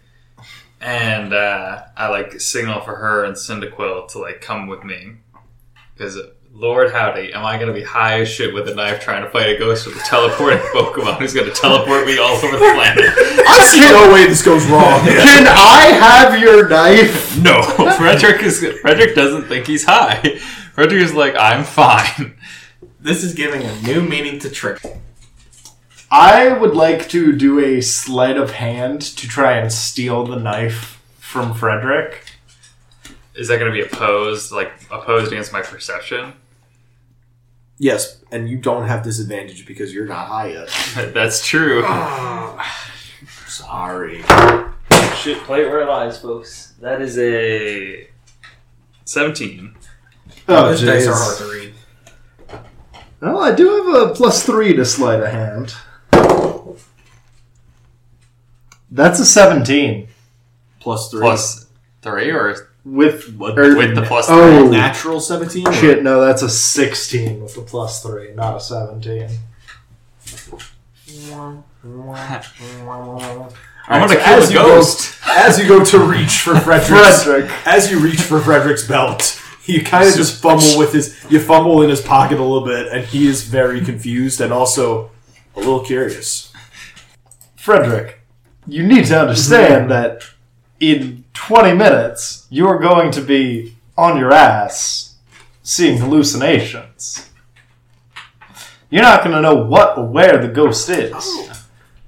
[0.81, 5.17] And uh, I like signal for her and Cyndaquil to like come with me.
[5.95, 6.19] Because,
[6.59, 9.29] Lord howdy, am I going to be high as shit with a knife trying to
[9.29, 12.73] fight a ghost with a teleporting Pokemon who's going to teleport me all over the
[12.73, 13.05] planet?
[13.47, 15.01] I see no way this goes wrong.
[15.05, 17.39] Can I have your knife?
[17.43, 17.61] no,
[17.99, 20.39] Frederick is Frederick doesn't think he's high.
[20.73, 22.39] Frederick is like, I'm fine.
[22.99, 24.81] This is giving a new meaning to trick.
[26.11, 31.03] I would like to do a sleight of hand to try and steal the knife
[31.19, 32.25] from Frederick.
[33.35, 36.33] Is that going to be opposed, like opposed against my perception?
[37.79, 40.69] Yes, and you don't have disadvantage because you're not high yet.
[41.15, 41.83] That's true.
[43.47, 44.23] Sorry.
[45.17, 46.75] Shit, play it where it lies, folks.
[46.81, 48.09] That is a
[49.05, 49.75] 17.
[50.49, 51.75] Oh, oh Those dice are hard to read.
[53.21, 55.75] Well, I do have a plus three to sleight of hand.
[58.91, 60.09] That's a 17.
[60.81, 61.21] Plus three.
[61.21, 61.67] Plus
[62.03, 63.59] 3 or With, What?
[63.59, 65.73] or- with the plus Oh, natural 17?
[65.73, 69.29] shit, no, that's a 16 with the plus three, not a 17.
[73.89, 75.25] I'm Alright, gonna so kill as you ghost.
[75.25, 77.51] Go, as you go to reach for Frederick's, Frederick.
[77.67, 81.83] as you reach for Frederick's belt, you kind of just fumble with his, you fumble
[81.83, 85.11] in his pocket a little bit, and he is very confused and also
[85.57, 86.53] a little curious.
[87.57, 88.21] Frederick,
[88.67, 89.89] you need to understand mm-hmm.
[89.89, 90.23] that
[90.79, 95.17] in 20 minutes, you're going to be on your ass
[95.63, 97.31] seeing hallucinations.
[98.91, 101.13] You're not going to know what or where the ghost is.
[101.15, 101.53] Oh.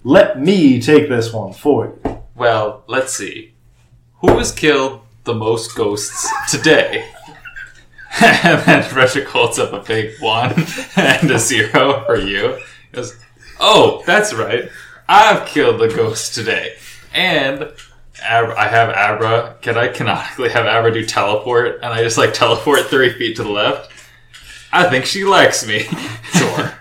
[0.02, 2.22] Let me take this one for you.
[2.34, 3.52] Well, let's see.
[4.20, 7.08] Who has killed the most ghosts today?
[8.20, 10.54] and then Frederick holds up a big one
[10.96, 12.54] and a zero for you.
[12.90, 13.16] He goes,
[13.60, 14.70] Oh, that's right.
[15.08, 16.76] I've killed the ghost today.
[17.12, 17.72] And
[18.22, 19.56] Ab- I have Abra.
[19.62, 21.76] Can I canonically have Abra do teleport?
[21.82, 23.92] And I just like teleport three feet to the left?
[24.72, 25.86] I think she likes me.
[26.32, 26.72] Sure.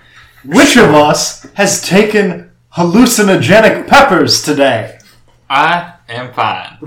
[0.43, 4.99] Which of us has taken hallucinogenic peppers today?
[5.49, 6.77] I am fine.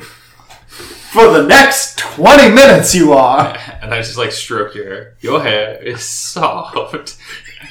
[0.69, 3.57] For the next 20 minutes, you are.
[3.83, 5.17] And I just like stroke your hair.
[5.21, 7.17] Your hair is soft.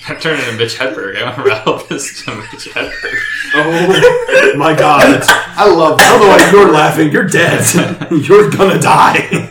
[0.08, 1.18] I turn into Mitch Hedberg.
[1.18, 3.20] I want to rattle this to Mitch Hedberg.
[3.56, 5.24] Oh my god.
[5.28, 7.12] I love I don't know why you're laughing.
[7.12, 7.66] You're dead.
[8.12, 9.48] You're gonna die.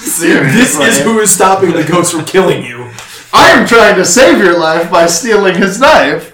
[0.00, 0.52] Seriously.
[0.58, 2.90] This is who is stopping the ghost from killing you.
[3.32, 6.28] I am trying to save your life by stealing his knife.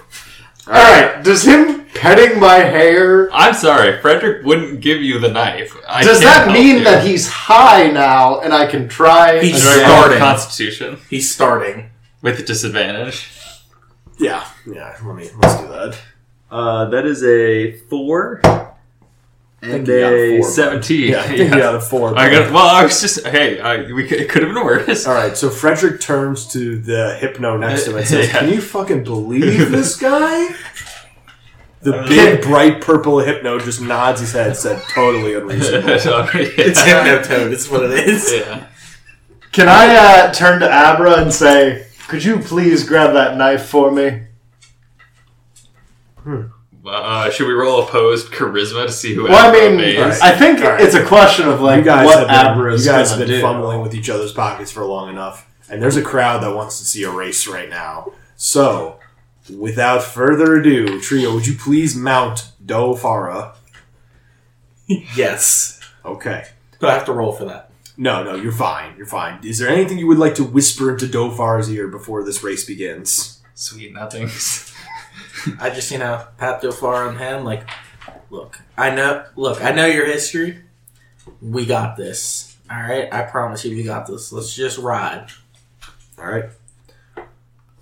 [0.67, 3.29] Alright, does him petting my hair.
[3.33, 5.75] I'm sorry, Frederick wouldn't give you the knife.
[5.87, 6.83] I Does can't that help mean you.
[6.83, 9.41] that he's high now and I can try?
[9.41, 10.19] He's Do I roll starting.
[10.19, 11.89] Constitution He's starting.
[12.21, 13.27] with disadvantage?
[14.19, 14.97] Yeah, yeah.
[15.03, 15.99] Let me let's do that.
[16.51, 18.41] Uh, that is a four
[19.61, 20.49] and think you got a four.
[20.49, 21.11] Seventeen.
[21.11, 22.17] Yeah, I think you got a four.
[22.17, 22.51] I got.
[22.51, 23.25] Well, I was just.
[23.27, 25.05] Hey, I, we could, it could have been worse.
[25.05, 28.39] All right, so Frederick turns to the hypno next to him and says, Yeah.
[28.39, 30.55] "Can you fucking believe this guy?"
[31.81, 35.89] The big, bright purple hypno just nods his head, said, "Totally unreasonable."
[36.33, 37.51] It's Hypnotoad.
[37.51, 38.33] It's what it is.
[38.33, 38.67] Yeah.
[39.51, 43.91] Can I uh, turn to Abra and say, could you please grab that knife for
[43.91, 44.23] me?
[46.83, 49.23] Uh, should we roll opposed charisma to see who?
[49.25, 50.19] Well, I mean, obeys?
[50.19, 50.81] I think All right.
[50.81, 53.41] it's a question of like you guys what have been, you guys have been do.
[53.41, 56.85] fumbling with each other's pockets for long enough, and there's a crowd that wants to
[56.85, 58.11] see a race right now.
[58.35, 58.99] So,
[59.55, 63.53] without further ado, Trigo, would you please mount Dofara?
[64.87, 65.79] Yes.
[66.03, 66.45] Okay.
[66.79, 67.68] Do I have to roll for that?
[67.99, 68.95] No, no, you're fine.
[68.95, 69.39] You're fine.
[69.43, 73.41] Is there anything you would like to whisper into Dofar's ear before this race begins?
[73.55, 74.73] Sweet nothings.
[75.59, 77.69] I just, you know, pat Dofar on the hand, like,
[78.29, 80.59] look, I know, look, I know your history.
[81.41, 82.55] We got this.
[82.71, 84.31] All right, I promise you, we got this.
[84.31, 85.27] Let's just ride.
[86.17, 86.45] All right.
[87.17, 87.25] I'm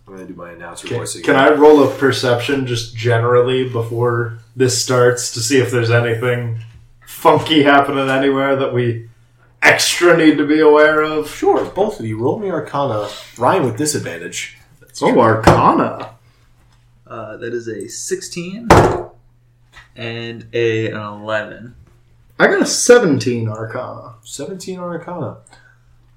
[0.08, 1.26] gonna do my announcer Can, voice again.
[1.26, 6.58] can I roll a perception just generally before this starts to see if there's anything
[7.06, 9.07] funky happening anywhere that we
[9.62, 11.30] extra need to be aware of?
[11.30, 13.10] Sure, both of you roll me Arcana.
[13.38, 14.58] Ryan with disadvantage.
[15.02, 16.16] Oh, Arcana.
[17.06, 18.68] Uh, that is a 16
[19.96, 21.76] and a, an 11.
[22.40, 24.16] I got a 17 Arcana.
[24.24, 25.38] 17 on Arcana.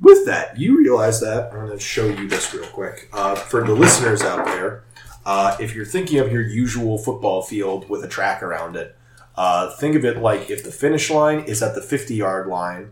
[0.01, 3.09] With that, you realize that I'm going to show you this real quick.
[3.13, 4.85] Uh, for the listeners out there,
[5.27, 8.97] uh, if you're thinking of your usual football field with a track around it,
[9.37, 12.91] uh, think of it like if the finish line is at the 50 yard line,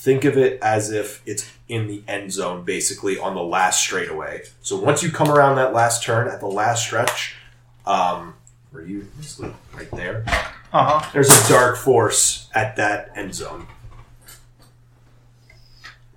[0.00, 4.42] think of it as if it's in the end zone, basically on the last straightaway.
[4.62, 7.36] So once you come around that last turn at the last stretch,
[7.86, 8.34] um,
[8.70, 9.06] where you
[9.74, 10.24] right there,
[10.72, 11.10] Uh huh.
[11.12, 13.66] there's a dark force at that end zone.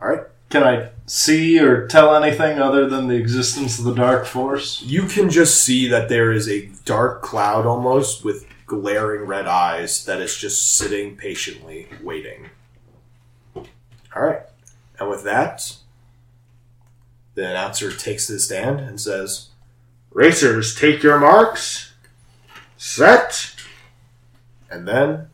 [0.02, 0.22] All right.
[0.50, 4.82] Can I see or tell anything other than the existence of the Dark Force?
[4.82, 10.04] You can just see that there is a dark cloud almost with glaring red eyes
[10.06, 12.50] that is just sitting patiently waiting.
[14.16, 14.44] All right.
[15.00, 15.78] And with that,
[17.34, 19.50] the announcer takes his stand and says,
[20.12, 21.94] Racers, take your marks.
[22.78, 23.56] Set.
[24.70, 25.31] and then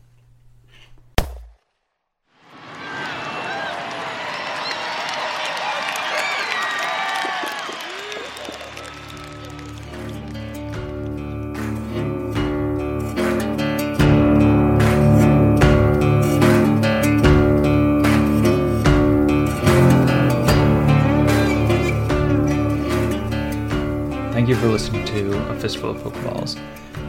[25.67, 26.57] Fistful of Pokeballs.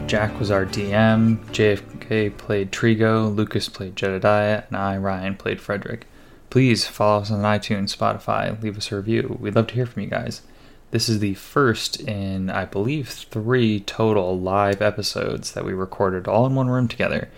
[0.08, 6.08] Jack was our DM, JFK played Trigo, Lucas played Jedediah, and I, Ryan, played Frederick.
[6.50, 9.38] Please follow us on iTunes, Spotify, leave us a review.
[9.38, 10.42] We'd love to hear from you guys.
[10.90, 16.44] This is the first in, I believe, three total live episodes that we recorded all
[16.44, 17.28] in one room together.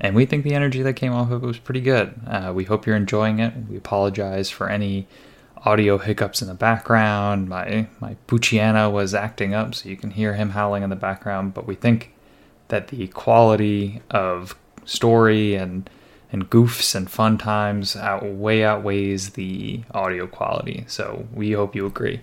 [0.00, 2.20] And we think the energy that came off of it was pretty good.
[2.26, 3.54] Uh, we hope you're enjoying it.
[3.70, 5.06] We apologize for any
[5.64, 7.48] audio hiccups in the background.
[7.48, 11.54] My my Pucciano was acting up, so you can hear him howling in the background.
[11.54, 12.12] But we think
[12.68, 15.88] that the quality of story and
[16.32, 20.84] and goofs and fun times out, way outweighs the audio quality.
[20.88, 22.22] So we hope you agree.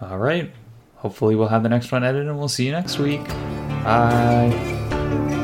[0.00, 0.52] All right.
[0.96, 3.26] Hopefully we'll have the next one edited, and we'll see you next week.
[3.84, 5.35] Bye.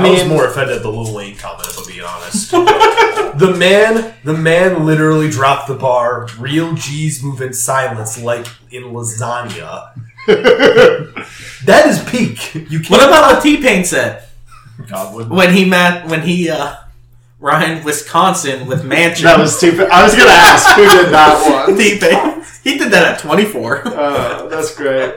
[0.00, 2.50] I I was more offended at the Lil Wayne comment, if I'm being honest.
[3.38, 6.28] the man, the man literally dropped the bar.
[6.38, 9.92] Real G's move in silence, like in lasagna.
[10.26, 12.54] that is peak.
[12.54, 12.90] You can't.
[12.90, 14.24] What about what T Pain said
[14.88, 16.76] God, when he met when he uh
[17.38, 19.24] Ryan, Wisconsin with Mansion.
[19.24, 19.88] That was stupid.
[19.90, 21.76] I was gonna ask who did that one.
[22.64, 23.86] he, he did that at 24.
[23.86, 25.16] Uh, that's great.